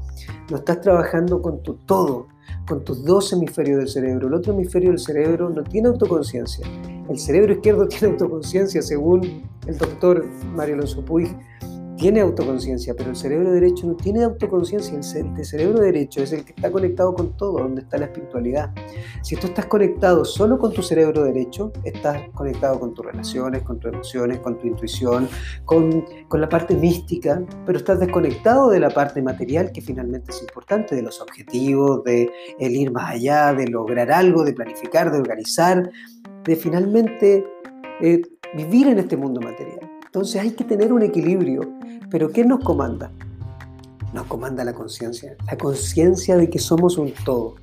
No 0.50 0.58
estás 0.58 0.80
trabajando 0.80 1.40
con 1.42 1.62
tu 1.62 1.74
todo, 1.74 2.28
con 2.66 2.84
tus 2.84 3.04
dos 3.04 3.32
hemisferios 3.32 3.78
del 3.78 3.88
cerebro. 3.88 4.28
El 4.28 4.34
otro 4.34 4.52
hemisferio 4.52 4.90
del 4.90 4.98
cerebro 4.98 5.50
no 5.50 5.62
tiene 5.62 5.88
autoconciencia. 5.88 6.66
El 7.08 7.18
cerebro 7.18 7.52
izquierdo 7.52 7.86
tiene 7.88 8.12
autoconciencia, 8.12 8.82
según 8.82 9.42
el 9.66 9.78
doctor 9.78 10.24
Mario 10.54 10.74
Alonso 10.74 11.04
Puig 11.04 11.28
tiene 11.96 12.20
autoconciencia, 12.20 12.94
pero 12.94 13.10
el 13.10 13.16
cerebro 13.16 13.50
derecho 13.52 13.86
no 13.86 13.94
tiene 13.94 14.22
autoconciencia. 14.22 14.98
El, 14.98 15.44
cerebro 15.44 15.80
derecho 15.80 16.22
es 16.22 16.32
el 16.32 16.44
que 16.44 16.52
está 16.52 16.70
conectado 16.70 17.14
con 17.14 17.36
todo, 17.36 17.58
donde 17.58 17.82
está 17.82 17.98
la 17.98 18.06
espiritualidad. 18.06 18.70
Si 19.22 19.36
tú 19.36 19.46
estás 19.46 19.66
conectado 19.66 20.24
solo 20.24 20.58
con 20.58 20.72
tu 20.72 20.82
cerebro 20.82 21.24
derecho, 21.24 21.72
estás 21.84 22.28
conectado 22.34 22.78
con 22.78 22.94
tus 22.94 23.04
relaciones, 23.04 23.62
con 23.62 23.78
tus 23.78 23.92
emociones, 23.92 24.40
con 24.40 24.58
tu 24.58 24.66
intuición, 24.66 25.28
con, 25.64 26.04
con 26.28 26.40
la 26.40 26.48
parte 26.48 26.74
mística, 26.74 27.42
pero 27.64 27.78
estás 27.78 27.98
desconectado 27.98 28.68
de 28.70 28.80
la 28.80 28.90
parte 28.90 29.22
material 29.22 29.72
que 29.72 29.80
finalmente 29.80 30.30
es 30.30 30.42
importante, 30.42 30.94
de 30.94 31.02
los 31.02 31.20
objetivos, 31.20 32.04
de 32.04 32.30
el 32.58 32.76
ir 32.76 32.92
más 32.92 33.12
allá, 33.12 33.54
de 33.54 33.66
lograr 33.68 34.10
algo, 34.10 34.44
de 34.44 34.52
planificar, 34.52 35.10
de 35.10 35.18
organizar, 35.18 35.90
de 36.44 36.56
finalmente 36.56 37.44
eh, 38.00 38.20
vivir 38.54 38.88
en 38.88 38.98
este 38.98 39.16
mundo 39.16 39.40
material. 39.40 39.80
Entonces 40.16 40.40
hay 40.40 40.52
que 40.52 40.64
tener 40.64 40.94
un 40.94 41.02
equilibrio. 41.02 41.75
Pero 42.10 42.30
¿qué 42.30 42.44
nos 42.44 42.60
comanda? 42.60 43.10
Nos 44.12 44.26
comanda 44.26 44.64
la 44.64 44.72
conciencia. 44.72 45.36
La 45.46 45.56
conciencia 45.56 46.36
de 46.36 46.48
que 46.48 46.58
somos 46.58 46.98
un 46.98 47.12
todo. 47.24 47.56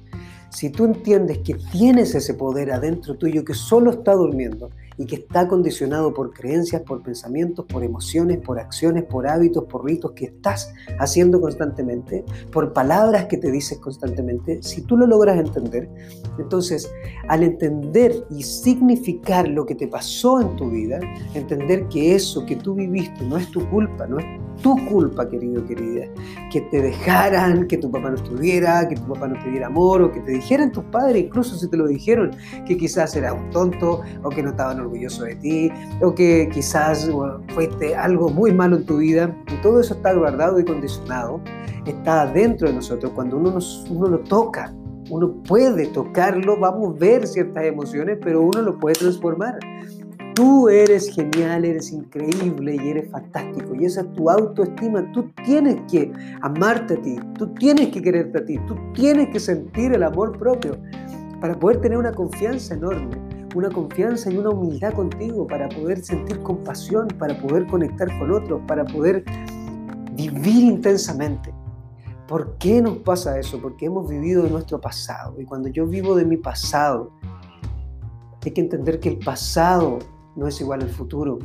Si 0.50 0.70
tú 0.70 0.86
entiendes 0.86 1.40
que 1.40 1.56
tienes 1.72 2.14
ese 2.14 2.36
poder 2.36 2.72
adentro 2.72 3.16
tuyo 3.16 3.44
que 3.44 3.54
solo 3.54 3.92
está 3.92 4.14
durmiendo 4.14 4.70
y 4.98 5.06
que 5.06 5.16
está 5.16 5.48
condicionado 5.48 6.14
por 6.14 6.32
creencias, 6.34 6.82
por 6.84 7.02
pensamientos, 7.04 7.66
por 7.66 7.84
emociones, 7.84 8.40
por 8.40 8.60
acciones, 8.60 9.04
por 9.04 9.28
hábitos, 9.28 9.66
por 9.66 9.86
ritos 9.86 10.12
que 10.12 10.26
estás 10.26 10.74
haciendo 11.00 11.42
constantemente, 11.42 12.24
por 12.52 12.74
palabras 12.74 13.26
que 13.26 13.38
te 13.38 13.52
dices 13.52 13.80
constantemente, 13.80 14.62
si 14.62 14.82
tú 14.82 14.98
lo 14.98 15.08
logras 15.08 15.38
entender, 15.38 15.90
entonces 16.38 16.92
al 17.28 17.44
entender 17.44 18.26
y 18.30 18.44
significar 18.44 19.48
lo 19.48 19.66
que 19.66 19.76
te 19.76 19.88
pasó 19.88 20.42
en 20.42 20.56
tu 20.56 20.70
vida, 20.70 21.00
entender 21.34 21.88
que 21.88 22.16
eso 22.16 22.46
que 22.46 22.56
tú 22.56 22.76
viviste 22.76 23.24
no 23.26 23.38
es 23.38 23.50
tu 23.52 23.68
culpa, 23.70 24.08
no 24.08 24.20
es 24.20 24.26
tu 24.62 24.76
culpa, 24.88 25.28
querido, 25.30 25.66
querida, 25.66 26.06
que 26.52 26.62
te 26.62 26.82
dejaran, 26.82 27.68
que 27.68 27.78
tu 27.78 27.90
papá 27.92 28.10
no 28.10 28.16
estuviera, 28.16 28.88
que 28.88 28.96
tu 28.96 29.14
papá 29.14 29.28
no 29.28 29.42
te 29.44 29.50
diera 29.50 29.68
amor 29.68 30.02
o 30.02 30.12
que 30.12 30.20
te 30.22 30.32
dijeran 30.32 30.72
tus 30.72 30.84
padres, 30.86 31.24
incluso 31.24 31.56
si 31.56 31.70
te 31.70 31.78
lo 31.78 31.88
dijeron, 31.88 32.32
que 32.66 32.78
quizás 32.78 33.16
eras 33.16 33.34
un 33.34 33.50
tonto 33.50 34.02
o 34.24 34.30
que 34.30 34.44
no 34.44 34.52
estaban 34.52 34.80
orgullosos 34.84 35.26
de 35.26 35.36
ti 35.36 35.72
o 36.02 36.14
que 36.14 36.50
quizás 36.54 37.10
fuiste 37.54 37.96
algo 37.96 38.30
muy 38.30 38.52
malo 38.52 38.78
en 38.78 38.86
tu 38.86 38.98
vida. 38.98 39.36
Y 39.52 39.62
todo 39.62 39.80
eso 39.80 39.94
está 39.94 40.14
guardado 40.14 40.60
y 40.60 40.66
condicionado, 40.66 41.42
está 41.86 42.26
dentro 42.28 42.68
de 42.68 42.76
nosotros. 42.76 43.12
Cuando 43.14 43.38
uno, 43.38 43.58
uno 43.90 44.08
lo 44.08 44.20
toca, 44.20 44.74
uno 45.10 45.34
puede 45.48 45.88
tocarlo, 45.88 46.58
vamos 46.58 46.96
a 46.96 47.00
ver 47.00 47.28
ciertas 47.28 47.64
emociones, 47.66 48.18
pero 48.22 48.42
uno 48.42 48.62
lo 48.62 48.80
puede 48.80 48.96
transformar. 48.96 49.60
Tú 50.34 50.68
eres 50.68 51.14
genial, 51.14 51.64
eres 51.64 51.92
increíble 51.92 52.76
y 52.84 52.90
eres 52.90 53.12
fantástico. 53.12 53.76
Y 53.76 53.86
esa 53.86 54.02
es 54.02 54.14
tu 54.14 54.32
autoestima. 54.32 55.12
Tú 55.12 55.30
tienes 55.46 55.80
que 55.92 56.12
amarte 56.42 56.96
a 56.96 57.02
ti, 57.02 57.18
tú 57.38 57.54
tienes 57.54 57.90
que 57.90 58.02
quererte 58.02 58.40
a 58.40 58.46
ti, 58.46 58.58
tú 58.68 58.76
tienes 58.96 59.30
que 59.30 59.40
sentir 59.40 59.94
el 59.94 60.02
amor 60.02 60.36
propio 60.40 60.76
para 61.40 61.60
poder 61.60 61.82
tener 61.82 61.98
una 61.98 62.14
confianza 62.14 62.74
enorme, 62.74 63.18
una 63.56 63.70
confianza 63.70 64.32
y 64.32 64.38
una 64.38 64.50
humildad 64.50 64.94
contigo, 64.94 65.48
para 65.48 65.70
poder 65.70 66.04
sentir 66.04 66.40
compasión, 66.40 67.08
para 67.20 67.40
poder 67.40 67.68
conectar 67.68 68.08
con 68.20 68.32
otros, 68.32 68.62
para 68.68 68.84
poder 68.86 69.24
vivir 70.14 70.64
intensamente. 70.64 71.54
¿Por 72.28 72.58
qué 72.58 72.82
nos 72.82 72.98
pasa 73.00 73.38
eso? 73.38 73.62
Porque 73.62 73.86
hemos 73.86 74.10
vivido 74.10 74.44
de 74.44 74.50
nuestro 74.50 74.80
pasado. 74.80 75.40
Y 75.40 75.46
cuando 75.46 75.70
yo 75.70 75.86
vivo 75.86 76.16
de 76.16 76.26
mi 76.26 76.38
pasado, 76.38 77.12
hay 78.44 78.52
que 78.52 78.62
entender 78.62 79.00
que 79.00 79.10
el 79.10 79.20
pasado 79.20 80.00
no 80.36 80.48
es 80.48 80.60
igual 80.62 80.82
al 80.82 80.90
futuro. 80.90 81.40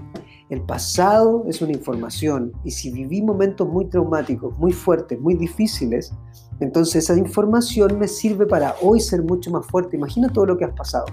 El 0.48 0.62
pasado 0.62 1.44
es 1.46 1.60
una 1.60 1.72
información 1.72 2.52
y 2.64 2.70
si 2.70 2.90
viví 2.90 3.22
momentos 3.22 3.68
muy 3.68 3.84
traumáticos, 3.86 4.56
muy 4.58 4.72
fuertes, 4.72 5.20
muy 5.20 5.34
difíciles, 5.34 6.12
entonces 6.60 7.04
esa 7.04 7.18
información 7.18 7.98
me 7.98 8.08
sirve 8.08 8.46
para 8.46 8.74
hoy 8.82 9.00
ser 9.00 9.22
mucho 9.22 9.50
más 9.50 9.66
fuerte. 9.66 9.96
Imagina 9.96 10.28
todo 10.28 10.46
lo 10.46 10.56
que 10.56 10.64
has 10.64 10.72
pasado, 10.72 11.04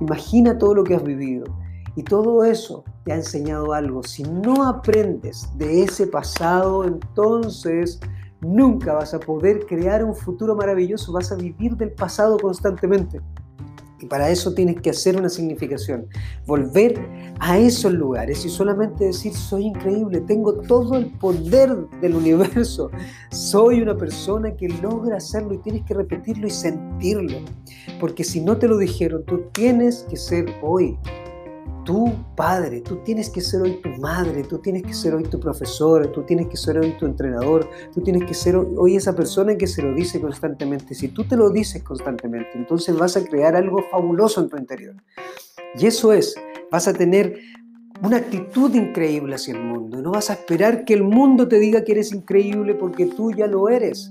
imagina 0.00 0.58
todo 0.58 0.74
lo 0.74 0.84
que 0.84 0.94
has 0.94 1.02
vivido 1.02 1.46
y 1.96 2.02
todo 2.02 2.44
eso 2.44 2.84
te 3.04 3.12
ha 3.12 3.16
enseñado 3.16 3.72
algo. 3.72 4.02
Si 4.02 4.22
no 4.22 4.64
aprendes 4.68 5.48
de 5.56 5.82
ese 5.82 6.06
pasado, 6.06 6.84
entonces 6.84 7.98
nunca 8.40 8.94
vas 8.94 9.14
a 9.14 9.20
poder 9.20 9.66
crear 9.66 10.04
un 10.04 10.14
futuro 10.14 10.54
maravilloso, 10.54 11.12
vas 11.12 11.32
a 11.32 11.36
vivir 11.36 11.76
del 11.76 11.90
pasado 11.90 12.38
constantemente. 12.38 13.20
Y 14.00 14.06
para 14.06 14.30
eso 14.30 14.54
tienes 14.54 14.80
que 14.80 14.90
hacer 14.90 15.16
una 15.16 15.28
significación, 15.28 16.06
volver 16.46 16.98
a 17.40 17.58
esos 17.58 17.92
lugares 17.92 18.44
y 18.44 18.48
solamente 18.48 19.06
decir, 19.06 19.34
soy 19.34 19.66
increíble, 19.66 20.20
tengo 20.20 20.54
todo 20.54 20.96
el 20.96 21.06
poder 21.06 21.74
del 22.00 22.14
universo, 22.14 22.90
soy 23.30 23.80
una 23.80 23.96
persona 23.96 24.54
que 24.54 24.68
logra 24.68 25.16
hacerlo 25.16 25.54
y 25.54 25.58
tienes 25.58 25.84
que 25.84 25.94
repetirlo 25.94 26.46
y 26.46 26.50
sentirlo. 26.50 27.38
Porque 28.00 28.22
si 28.22 28.40
no 28.40 28.56
te 28.56 28.68
lo 28.68 28.78
dijeron, 28.78 29.24
tú 29.24 29.42
tienes 29.52 30.06
que 30.08 30.16
ser 30.16 30.46
hoy 30.62 30.96
tú, 31.88 32.12
padre, 32.36 32.82
tú 32.82 32.96
tienes 32.96 33.30
que 33.30 33.40
ser 33.40 33.62
hoy 33.62 33.80
tu 33.80 33.88
madre, 33.98 34.42
tú 34.42 34.58
tienes 34.58 34.82
que 34.82 34.92
ser 34.92 35.14
hoy 35.14 35.22
tu 35.22 35.40
profesor, 35.40 36.12
tú 36.12 36.22
tienes 36.22 36.46
que 36.48 36.58
ser 36.58 36.76
hoy 36.76 36.92
tu 36.98 37.06
entrenador, 37.06 37.66
tú 37.94 38.02
tienes 38.02 38.26
que 38.26 38.34
ser 38.34 38.56
hoy 38.56 38.96
esa 38.96 39.16
persona 39.16 39.56
que 39.56 39.66
se 39.66 39.80
lo 39.80 39.94
dice 39.94 40.20
constantemente. 40.20 40.94
Si 40.94 41.08
tú 41.08 41.24
te 41.24 41.34
lo 41.34 41.48
dices 41.48 41.82
constantemente, 41.82 42.50
entonces 42.56 42.94
vas 42.94 43.16
a 43.16 43.24
crear 43.24 43.56
algo 43.56 43.82
fabuloso 43.90 44.42
en 44.42 44.50
tu 44.50 44.58
interior. 44.58 44.96
Y 45.78 45.86
eso 45.86 46.12
es, 46.12 46.34
vas 46.70 46.86
a 46.88 46.92
tener 46.92 47.40
una 48.02 48.18
actitud 48.18 48.74
increíble 48.74 49.36
hacia 49.36 49.54
el 49.54 49.64
mundo. 49.64 50.02
No 50.02 50.10
vas 50.10 50.28
a 50.28 50.34
esperar 50.34 50.84
que 50.84 50.92
el 50.92 51.04
mundo 51.04 51.48
te 51.48 51.58
diga 51.58 51.84
que 51.84 51.92
eres 51.92 52.12
increíble 52.12 52.74
porque 52.74 53.06
tú 53.06 53.32
ya 53.32 53.46
lo 53.46 53.70
eres 53.70 54.10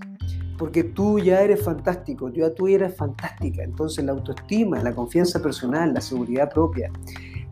porque 0.58 0.84
tú 0.84 1.20
ya 1.20 1.42
eres 1.42 1.62
fantástico, 1.62 2.30
ya 2.34 2.54
tú 2.54 2.68
eres 2.68 2.96
fantástica. 2.96 3.64
Entonces 3.64 4.04
la 4.04 4.14
autoestima, 4.14 4.82
la 4.82 4.94
confianza 4.94 5.40
personal, 5.40 5.94
la 5.94 6.02
seguridad 6.02 6.52
propia, 6.52 6.92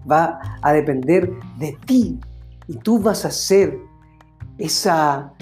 va 0.09 0.39
a 0.61 0.73
depender 0.73 1.31
de 1.59 1.77
ti 1.85 2.19
y 2.67 2.77
tú 2.77 2.99
vas 2.99 3.25
a 3.25 3.31
ser 3.31 3.77
esa, 4.57 5.33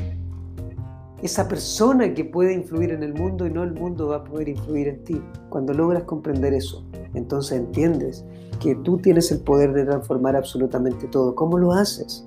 esa 1.21 1.47
persona 1.47 2.13
que 2.13 2.25
puede 2.25 2.53
influir 2.53 2.91
en 2.91 3.03
el 3.03 3.13
mundo 3.13 3.45
y 3.45 3.51
no 3.51 3.63
el 3.63 3.73
mundo 3.73 4.09
va 4.09 4.17
a 4.17 4.23
poder 4.23 4.49
influir 4.49 4.87
en 4.87 5.03
ti. 5.03 5.21
Cuando 5.49 5.73
logras 5.73 6.03
comprender 6.03 6.53
eso, 6.53 6.85
entonces 7.13 7.59
entiendes 7.59 8.25
que 8.59 8.75
tú 8.75 8.97
tienes 8.97 9.31
el 9.31 9.39
poder 9.39 9.73
de 9.73 9.85
transformar 9.85 10.35
absolutamente 10.35 11.07
todo. 11.07 11.35
¿Cómo 11.35 11.57
lo 11.57 11.73
haces? 11.73 12.25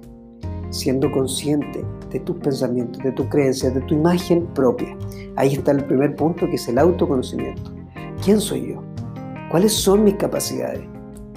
Siendo 0.71 1.11
consciente 1.11 1.85
de 2.11 2.21
tus 2.21 2.37
pensamientos, 2.37 3.03
de 3.03 3.13
tus 3.13 3.27
creencias, 3.27 3.75
de 3.75 3.81
tu 3.83 3.95
imagen 3.95 4.47
propia. 4.55 4.97
Ahí 5.37 5.55
está 5.55 5.73
el 5.73 5.85
primer 5.85 6.15
punto 6.15 6.47
que 6.47 6.57
es 6.57 6.69
el 6.69 6.79
autoconocimiento. 6.79 7.73
¿Quién 8.25 8.41
soy 8.41 8.73
yo? 8.73 8.83
¿Cuáles 9.51 9.73
son 9.73 10.05
mis 10.05 10.15
capacidades? 10.17 10.96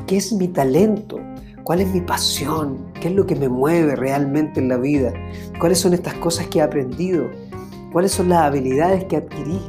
¿Qué 0.10 0.18
es 0.18 0.34
mi 0.34 0.48
talento? 0.48 1.20
¿Cuál 1.64 1.82
es 1.82 1.94
mi 1.94 2.02
pasión? 2.02 2.92
¿Qué 3.00 3.10
es 3.10 3.14
lo 3.14 3.28
que 3.28 3.36
me 3.36 3.48
mueve 3.48 3.96
realmente 3.96 4.60
en 4.60 4.68
la 4.68 4.78
vida? 4.78 5.14
¿Cuáles 5.60 5.78
son 5.78 5.94
estas 5.94 6.16
cosas 6.16 6.48
que 6.48 6.58
he 6.58 6.62
aprendido? 6.64 7.30
¿Cuáles 7.92 8.14
son 8.14 8.30
las 8.30 8.40
habilidades 8.40 9.04
que 9.04 9.18
adquirí? 9.18 9.60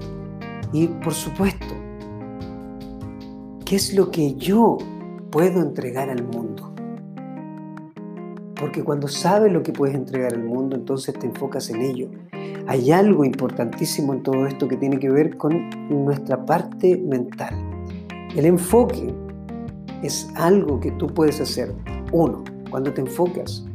Y 0.72 0.87
por 0.87 1.12
supuesto, 1.12 1.74
¿qué 3.66 3.76
es 3.76 3.92
lo 3.92 4.11
que 4.11 4.33
yo 4.37 4.79
puedo 5.31 5.61
entregar 5.61 6.09
al 6.09 6.24
mundo? 6.24 6.72
Porque 8.59 8.83
cuando 8.83 9.09
sabes 9.09 9.53
lo 9.53 9.62
que 9.62 9.74
puedes 9.74 9.94
entregar 9.94 10.33
al 10.33 10.44
mundo, 10.44 10.74
entonces 10.74 11.18
te 11.18 11.26
enfocas 11.26 11.68
en 11.68 11.83
ello. 11.83 12.09
Hay 12.66 12.90
algo 12.92 13.26
importantísimo 13.26 14.14
en 14.14 14.22
todo 14.22 14.46
esto 14.46 14.68
que 14.68 14.79
tiene 14.79 14.98
que 14.98 15.11
ver 15.11 15.37
con 15.37 15.68
nuestra 15.90 16.46
parte 16.46 16.96
mental. 16.96 17.55
El 18.35 18.46
enfoque 18.46 19.14
es 20.02 20.28
algo 20.36 20.80
que 20.80 20.90
tú 20.92 21.06
puedes 21.06 21.40
hacer. 21.40 21.74
Uno, 22.12 22.44
cuando 22.70 22.92
te 22.92 23.00
enfocas, 23.00 23.66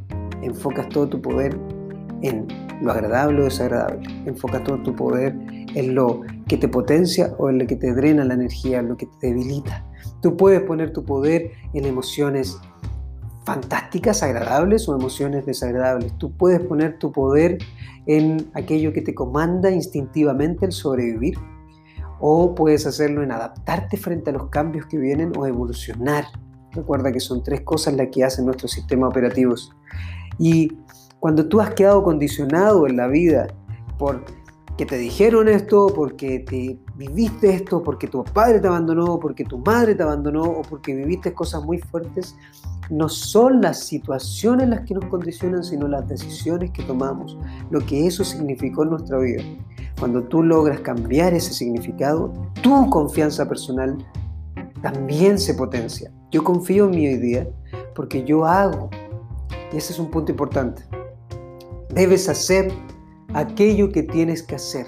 enfocas 0.41 0.89
todo 0.89 1.07
tu 1.07 1.21
poder 1.21 1.57
en 2.21 2.47
lo 2.81 2.91
agradable 2.91 3.41
o 3.41 3.43
desagradable. 3.45 4.07
Enfocas 4.25 4.63
todo 4.63 4.81
tu 4.83 4.95
poder 4.95 5.35
en 5.75 5.95
lo 5.95 6.21
que 6.47 6.57
te 6.57 6.67
potencia 6.67 7.33
o 7.38 7.49
en 7.49 7.59
lo 7.59 7.67
que 7.67 7.75
te 7.75 7.93
drena 7.93 8.23
la 8.25 8.33
energía, 8.33 8.79
en 8.79 8.89
lo 8.89 8.97
que 8.97 9.07
te 9.19 9.27
debilita. 9.27 9.85
Tú 10.21 10.35
puedes 10.38 10.61
poner 10.61 10.93
tu 10.93 11.03
poder 11.03 11.51
en 11.73 11.85
emociones 11.85 12.59
fantásticas, 13.45 14.23
agradables 14.23 14.89
o 14.89 14.95
emociones 14.95 15.45
desagradables. 15.45 16.17
Tú 16.17 16.31
puedes 16.31 16.59
poner 16.61 16.97
tu 16.97 17.11
poder 17.11 17.59
en 18.07 18.49
aquello 18.53 18.91
que 18.91 19.01
te 19.01 19.13
comanda 19.13 19.69
instintivamente 19.69 20.65
el 20.65 20.71
sobrevivir 20.71 21.38
o 22.27 22.55
puedes 22.55 22.88
hacerlo 22.88 23.21
en 23.21 23.31
adaptarte 23.31 23.97
frente 23.97 24.31
a 24.31 24.33
los 24.33 24.49
cambios 24.49 24.88
que 24.88 24.97
vienen 24.97 25.31
o 25.38 25.45
evolucionar. 25.45 26.25
Recuerda 26.71 27.11
que 27.11 27.19
son 27.19 27.43
tres 27.43 27.61
cosas 27.61 27.93
las 27.93 28.07
que 28.07 28.23
hacen 28.23 28.45
nuestros 28.45 28.71
sistemas 28.71 29.11
operativos. 29.11 29.71
Y 30.39 30.75
cuando 31.19 31.47
tú 31.47 31.61
has 31.61 31.75
quedado 31.75 32.01
condicionado 32.01 32.88
en 32.88 32.97
la 32.97 33.05
vida 33.05 33.45
por 33.99 34.25
que 34.75 34.88
te 34.88 34.97
dijeron 34.97 35.47
esto, 35.47 35.85
porque 35.95 36.39
te 36.39 36.79
viviste 36.95 37.53
esto, 37.53 37.83
porque 37.83 38.07
tu 38.07 38.23
padre 38.23 38.59
te 38.59 38.67
abandonó, 38.67 39.19
porque 39.19 39.43
tu 39.43 39.59
madre 39.59 39.93
te 39.93 40.01
abandonó 40.01 40.45
o 40.45 40.63
porque 40.63 40.95
viviste 40.95 41.31
cosas 41.31 41.63
muy 41.63 41.77
fuertes, 41.77 42.35
no 42.89 43.07
son 43.07 43.61
las 43.61 43.85
situaciones 43.85 44.67
las 44.67 44.81
que 44.81 44.95
nos 44.95 45.05
condicionan, 45.05 45.63
sino 45.63 45.88
las 45.88 46.07
decisiones 46.07 46.71
que 46.71 46.81
tomamos, 46.81 47.38
lo 47.69 47.85
que 47.85 48.07
eso 48.07 48.25
significó 48.25 48.81
en 48.81 48.89
nuestra 48.89 49.19
vida. 49.19 49.43
Cuando 49.99 50.23
tú 50.23 50.43
logras 50.43 50.81
cambiar 50.81 51.34
ese 51.34 51.53
significado, 51.53 52.34
tu 52.62 52.89
confianza 52.89 53.47
personal 53.47 53.97
también 54.81 55.39
se 55.39 55.53
potencia. 55.53 56.12
Yo 56.31 56.43
confío 56.43 56.86
en 56.86 56.91
mí 56.91 57.08
hoy 57.08 57.17
día 57.17 57.47
porque 57.95 58.23
yo 58.23 58.45
hago. 58.45 58.89
Y 59.71 59.77
ese 59.77 59.93
es 59.93 59.99
un 59.99 60.12
punto 60.12 60.31
importante. 60.31 60.84
Debes 61.89 62.27
hacer 62.27 62.71
aquello 63.34 63.89
que 63.89 64.03
tienes 64.03 64.43
que 64.43 64.55
hacer. 64.55 64.86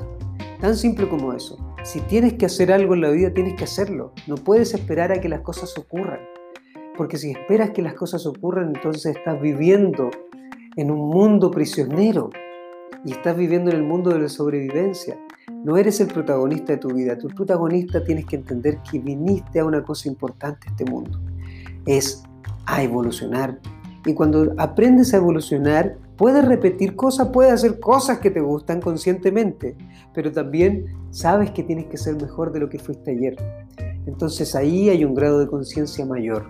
Tan 0.60 0.76
simple 0.76 1.08
como 1.08 1.34
eso. 1.34 1.58
Si 1.84 2.02
tienes 2.02 2.34
que 2.34 2.46
hacer 2.46 2.72
algo 2.72 2.94
en 2.94 3.02
la 3.02 3.10
vida, 3.10 3.34
tienes 3.34 3.56
que 3.56 3.64
hacerlo. 3.64 4.12
No 4.28 4.36
puedes 4.36 4.74
esperar 4.74 5.12
a 5.12 5.22
que 5.22 5.30
las 5.30 5.40
cosas 5.42 5.78
ocurran. 5.78 6.20
Porque 6.98 7.18
si 7.18 7.32
esperas 7.32 7.70
que 7.70 7.82
las 7.82 7.94
cosas 7.94 8.26
ocurran, 8.26 8.74
entonces 8.76 9.16
estás 9.16 9.40
viviendo 9.40 10.10
en 10.76 10.92
un 10.92 11.10
mundo 11.10 11.50
prisionero 11.50 12.30
y 13.06 13.12
estás 13.12 13.36
viviendo 13.36 13.72
en 13.72 13.78
el 13.78 13.84
mundo 13.84 14.12
de 14.12 14.20
la 14.20 14.30
sobrevivencia. 14.30 15.18
No 15.64 15.78
eres 15.78 16.00
el 16.00 16.08
protagonista 16.08 16.74
de 16.74 16.80
tu 16.80 16.90
vida. 16.90 17.18
Tu 17.18 17.28
protagonista 17.30 18.04
tienes 18.04 18.26
que 18.26 18.38
entender 18.38 18.80
que 18.90 19.00
viniste 19.00 19.60
a 19.60 19.66
una 19.66 19.84
cosa 19.84 20.08
importante 20.08 20.68
en 20.68 20.74
este 20.74 20.92
mundo. 20.92 21.20
Es 21.86 22.24
a 22.66 22.84
evolucionar. 22.84 23.60
Y 24.06 24.14
cuando 24.14 24.54
aprendes 24.58 25.14
a 25.14 25.18
evolucionar, 25.18 25.98
puedes 26.16 26.46
repetir 26.46 26.96
cosas, 26.96 27.30
puedes 27.30 27.54
hacer 27.54 27.80
cosas 27.80 28.20
que 28.20 28.32
te 28.32 28.40
gustan 28.40 28.82
conscientemente, 28.82 29.76
pero 30.14 30.32
también 30.32 30.86
sabes 31.12 31.52
que 31.52 31.64
tienes 31.64 31.88
que 31.88 31.98
ser 31.98 32.16
mejor 32.22 32.52
de 32.52 32.60
lo 32.60 32.70
que 32.70 32.80
fuiste 32.80 33.12
ayer. 33.12 33.36
Entonces 34.06 34.56
ahí 34.56 34.90
hay 34.90 35.04
un 35.04 35.14
grado 35.14 35.40
de 35.40 35.48
conciencia 35.48 36.06
mayor. 36.06 36.46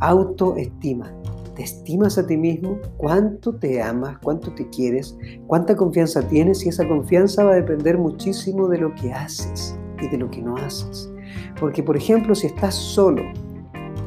Autoestima. 0.00 1.12
¿Te 1.56 1.62
estimas 1.62 2.18
a 2.18 2.26
ti 2.26 2.36
mismo? 2.36 2.78
¿Cuánto 2.98 3.56
te 3.56 3.80
amas? 3.80 4.18
¿Cuánto 4.22 4.54
te 4.54 4.68
quieres? 4.68 5.16
¿Cuánta 5.46 5.74
confianza 5.74 6.20
tienes? 6.20 6.66
Y 6.66 6.68
esa 6.68 6.86
confianza 6.86 7.44
va 7.44 7.52
a 7.52 7.56
depender 7.56 7.96
muchísimo 7.96 8.68
de 8.68 8.76
lo 8.76 8.94
que 8.94 9.10
haces. 9.10 9.74
y 10.02 10.08
de 10.08 10.18
lo 10.18 10.30
que 10.30 10.42
no 10.42 10.54
haces. 10.58 11.10
Porque, 11.58 11.82
por 11.82 11.96
ejemplo, 11.96 12.34
si 12.34 12.48
estás 12.48 12.74
solo, 12.74 13.22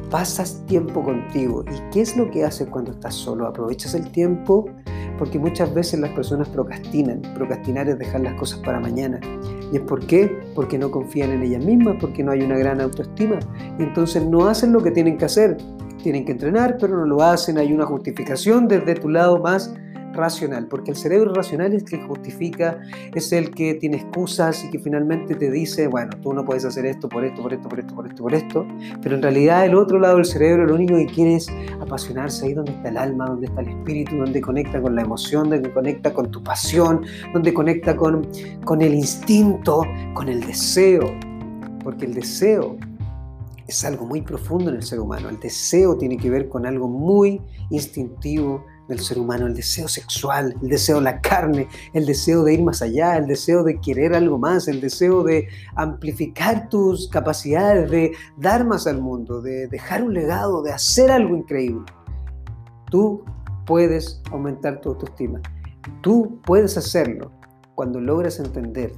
pasas 0.08 0.64
tiempo 0.66 1.02
contigo. 1.02 1.64
¿Y 1.66 1.90
qué 1.90 2.02
es 2.02 2.16
lo 2.16 2.30
que 2.30 2.44
haces 2.44 2.68
cuando 2.68 2.92
estás 2.92 3.16
solo? 3.16 3.48
¿Aprovechas 3.48 3.94
el 3.94 4.08
tiempo? 4.12 4.66
Porque 5.18 5.40
muchas 5.40 5.74
veces 5.74 5.98
las 5.98 6.12
personas 6.12 6.48
procrastinan. 6.50 7.22
Procrastinar 7.34 7.88
es 7.88 7.98
dejar 7.98 8.20
las 8.20 8.34
cosas 8.34 8.60
para 8.60 8.78
mañana. 8.78 9.18
¿Y 9.72 9.78
es 9.78 9.82
por 9.82 10.06
qué? 10.06 10.30
Porque 10.54 10.78
no 10.78 10.92
confían 10.92 11.32
en 11.32 11.42
ellas 11.42 11.64
mismas, 11.64 11.96
porque 12.00 12.22
no 12.22 12.30
hay 12.30 12.42
una 12.42 12.56
gran 12.56 12.80
autoestima. 12.80 13.40
Y 13.76 13.82
entonces 13.82 14.24
no 14.24 14.46
hacen 14.46 14.72
lo 14.72 14.80
que 14.80 14.92
tienen 14.92 15.18
que 15.18 15.24
hacer. 15.24 15.56
Tienen 16.02 16.24
que 16.24 16.32
entrenar, 16.32 16.76
pero 16.78 16.96
no 16.96 17.04
lo 17.04 17.22
hacen. 17.22 17.58
Hay 17.58 17.72
una 17.72 17.86
justificación 17.86 18.68
desde 18.68 18.94
tu 18.94 19.08
lado 19.08 19.38
más 19.38 19.72
racional, 20.12 20.66
porque 20.66 20.90
el 20.90 20.96
cerebro 20.96 21.32
racional 21.34 21.72
es 21.72 21.82
el 21.82 21.88
que 21.88 21.98
justifica, 22.06 22.80
es 23.14 23.32
el 23.32 23.50
que 23.50 23.74
tiene 23.74 23.98
excusas 23.98 24.64
y 24.64 24.70
que 24.70 24.78
finalmente 24.78 25.34
te 25.34 25.50
dice, 25.50 25.86
bueno, 25.86 26.10
tú 26.22 26.32
no 26.32 26.44
puedes 26.44 26.64
hacer 26.64 26.86
esto 26.86 27.08
por 27.08 27.24
esto, 27.24 27.42
por 27.42 27.52
esto, 27.52 27.68
por 27.68 27.78
esto, 27.78 27.94
por 27.94 28.06
esto, 28.06 28.22
por 28.22 28.34
esto, 28.34 28.66
pero 29.02 29.14
en 29.14 29.22
realidad 29.22 29.64
el 29.66 29.74
otro 29.74 29.98
lado 29.98 30.16
del 30.16 30.24
cerebro 30.24 30.66
lo 30.66 30.74
único 30.74 30.96
que 30.96 31.06
quiere 31.06 31.36
es 31.36 31.48
apasionarse 31.80 32.46
ahí 32.46 32.54
donde 32.54 32.72
está 32.72 32.88
el 32.88 32.96
alma, 32.96 33.26
donde 33.26 33.46
está 33.46 33.60
el 33.60 33.68
espíritu, 33.68 34.16
donde 34.16 34.40
conecta 34.40 34.80
con 34.80 34.94
la 34.94 35.02
emoción, 35.02 35.50
donde 35.50 35.72
conecta 35.72 36.12
con 36.12 36.30
tu 36.30 36.42
pasión, 36.42 37.02
donde 37.32 37.54
conecta 37.54 37.96
con, 37.96 38.26
con 38.64 38.82
el 38.82 38.94
instinto, 38.94 39.82
con 40.14 40.28
el 40.28 40.40
deseo, 40.40 41.14
porque 41.82 42.06
el 42.06 42.14
deseo 42.14 42.76
es 43.70 43.84
algo 43.84 44.06
muy 44.06 44.22
profundo 44.22 44.70
en 44.70 44.76
el 44.76 44.82
ser 44.82 45.00
humano. 45.00 45.28
El 45.28 45.40
deseo 45.40 45.96
tiene 45.96 46.16
que 46.16 46.30
ver 46.30 46.48
con 46.48 46.66
algo 46.66 46.88
muy 46.88 47.40
instintivo, 47.70 48.64
del 48.90 48.98
ser 48.98 49.18
humano, 49.18 49.46
el 49.46 49.54
deseo 49.54 49.88
sexual, 49.88 50.54
el 50.60 50.68
deseo 50.68 50.96
de 50.96 51.02
la 51.02 51.20
carne, 51.20 51.68
el 51.94 52.04
deseo 52.06 52.42
de 52.42 52.54
ir 52.54 52.62
más 52.62 52.82
allá, 52.82 53.16
el 53.16 53.26
deseo 53.26 53.62
de 53.62 53.80
querer 53.80 54.14
algo 54.14 54.36
más, 54.36 54.66
el 54.66 54.80
deseo 54.80 55.22
de 55.22 55.46
amplificar 55.76 56.68
tus 56.68 57.08
capacidades, 57.08 57.88
de 57.90 58.12
dar 58.36 58.66
más 58.66 58.88
al 58.88 59.00
mundo, 59.00 59.40
de 59.40 59.68
dejar 59.68 60.02
un 60.02 60.12
legado, 60.12 60.60
de 60.62 60.72
hacer 60.72 61.10
algo 61.10 61.36
increíble. 61.36 61.86
Tú 62.90 63.24
puedes 63.64 64.20
aumentar 64.32 64.80
tu 64.80 64.90
autoestima. 64.90 65.40
Tú 66.02 66.40
puedes 66.44 66.76
hacerlo 66.76 67.30
cuando 67.76 68.00
logras 68.00 68.40
entender 68.40 68.92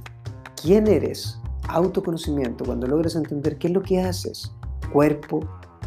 quién 0.59 0.87
eres, 0.87 1.39
autoconocimiento, 1.67 2.65
cuando 2.65 2.87
logras 2.87 3.15
entender 3.15 3.59
qué 3.59 3.67
es 3.67 3.73
lo 3.73 3.83
que 3.83 4.01
haces, 4.01 4.51
cuerpo 4.93 5.41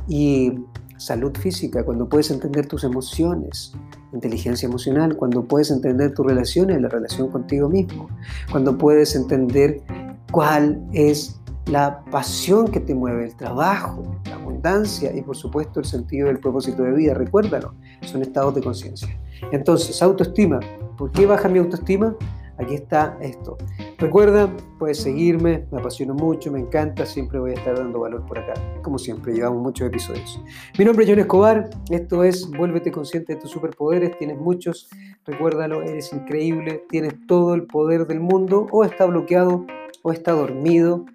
y 0.09 0.53
salud 0.99 1.33
física, 1.37 1.85
cuando 1.85 2.09
puedes 2.09 2.31
entender 2.31 2.67
tus 2.67 2.85
emociones, 2.85 3.73
inteligencia 4.13 4.67
emocional, 4.67 5.17
cuando 5.17 5.45
puedes 5.45 5.71
entender 5.71 6.15
tus 6.15 6.27
relaciones, 6.27 6.81
la 6.81 6.89
relación 6.89 7.29
contigo 7.31 7.69
mismo, 7.69 8.09
cuando 8.51 8.77
puedes 8.77 9.15
entender 9.15 9.83
cuál 10.31 10.83
es 10.93 11.41
la 11.67 12.05
pasión 12.11 12.69
que 12.69 12.81
te 12.81 12.95
mueve, 12.95 13.25
el 13.25 13.37
trabajo, 13.37 14.17
la 14.27 14.37
abundancia 14.37 15.15
y 15.15 15.23
por 15.23 15.37
supuesto 15.37 15.81
el 15.81 15.87
sentido 15.87 16.29
del 16.29 16.39
propósito 16.39 16.83
de 16.83 16.93
vida, 16.93 17.15
recuérdalo, 17.15 17.75
son 18.03 18.23
estados 18.23 18.55
de 18.55 18.63
conciencia. 18.63 19.09
Entonces, 19.53 20.01
autoestima, 20.03 20.61
¿por 20.97 21.11
qué 21.11 21.27
baja 21.27 21.49
mi 21.49 21.59
autoestima? 21.59 22.17
Aquí 22.59 22.75
está 22.75 23.17
esto. 23.21 23.57
Recuerda, 23.99 24.55
puedes 24.79 24.99
seguirme, 24.99 25.67
me 25.71 25.81
apasiono 25.81 26.15
mucho, 26.15 26.51
me 26.53 26.61
encanta, 26.61 27.07
siempre 27.07 27.39
voy 27.39 27.53
a 27.53 27.55
estar 27.55 27.77
dando 27.77 28.01
valor 28.01 28.25
por 28.27 28.39
acá, 28.39 28.55
como 28.83 28.99
siempre, 28.99 29.35
llevamos 29.35 29.63
muchos 29.63 29.89
episodios. 29.89 30.41
Mi 30.79 30.85
nombre 30.85 31.05
es 31.05 31.11
John 31.11 31.19
Escobar, 31.19 31.71
esto 31.91 32.25
es 32.25 32.49
Vuélvete 32.51 32.91
consciente 32.91 33.35
de 33.35 33.41
tus 33.41 33.51
superpoderes, 33.51 34.17
tienes 34.19 34.39
muchos, 34.39 34.89
recuérdalo, 35.25 35.83
eres 35.83 36.13
increíble, 36.13 36.85
tienes 36.89 37.15
todo 37.27 37.55
el 37.55 37.67
poder 37.67 38.07
del 38.07 38.21
mundo, 38.21 38.67
o 38.71 38.85
está 38.85 39.07
bloqueado, 39.07 39.67
o 40.03 40.13
está 40.13 40.33
dormido, 40.33 41.07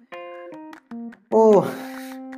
o 1.30 1.64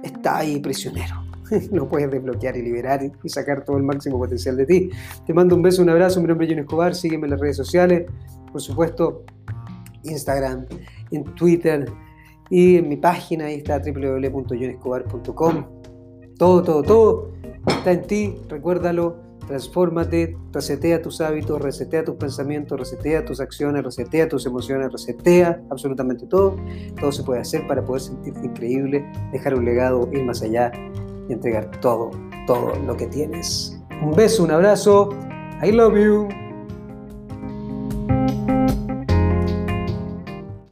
está 0.02 0.38
ahí 0.38 0.60
prisionero. 0.60 1.23
lo 1.72 1.88
puedes 1.88 2.10
desbloquear 2.10 2.56
y 2.56 2.62
liberar 2.62 3.00
y 3.22 3.28
sacar 3.28 3.64
todo 3.64 3.76
el 3.76 3.82
máximo 3.82 4.18
potencial 4.18 4.56
de 4.56 4.66
ti. 4.66 4.90
Te 5.26 5.34
mando 5.34 5.56
un 5.56 5.62
beso, 5.62 5.82
un 5.82 5.90
abrazo, 5.90 6.20
mi 6.20 6.28
nombre 6.28 6.46
es 6.46 6.52
John 6.52 6.60
Escobar, 6.60 6.94
sígueme 6.94 7.26
en 7.26 7.30
las 7.32 7.40
redes 7.40 7.56
sociales, 7.56 8.06
por 8.50 8.60
supuesto, 8.60 9.24
Instagram, 10.04 10.66
en 11.10 11.24
Twitter 11.34 11.90
y 12.50 12.76
en 12.76 12.88
mi 12.88 12.96
página, 12.96 13.46
ahí 13.46 13.56
está 13.56 13.78
www.jonescobar.com. 13.78 15.66
Todo, 16.38 16.62
todo, 16.62 16.82
todo 16.82 17.32
está 17.66 17.92
en 17.92 18.06
ti, 18.06 18.36
recuérdalo, 18.48 19.16
transfórmate, 19.46 20.36
resetea 20.52 21.00
tus 21.00 21.20
hábitos, 21.20 21.60
resetea 21.60 22.04
tus 22.04 22.16
pensamientos, 22.16 22.78
resetea 22.78 23.24
tus 23.24 23.40
acciones, 23.40 23.84
resetea 23.84 24.28
tus 24.28 24.46
emociones, 24.46 24.90
resetea 24.92 25.62
absolutamente 25.70 26.26
todo. 26.26 26.56
Todo 27.00 27.12
se 27.12 27.22
puede 27.22 27.40
hacer 27.40 27.66
para 27.66 27.84
poder 27.84 28.02
sentirte 28.02 28.46
increíble, 28.46 29.04
dejar 29.32 29.54
un 29.54 29.64
legado, 29.64 30.08
ir 30.12 30.24
más 30.24 30.42
allá 30.42 30.72
y 31.28 31.32
entregar 31.32 31.70
todo, 31.80 32.10
todo 32.46 32.74
lo 32.86 32.96
que 32.96 33.06
tienes. 33.06 33.80
Un 34.02 34.14
beso, 34.14 34.44
un 34.44 34.50
abrazo. 34.50 35.10
I 35.62 35.72
love 35.72 35.96
you. 35.96 36.43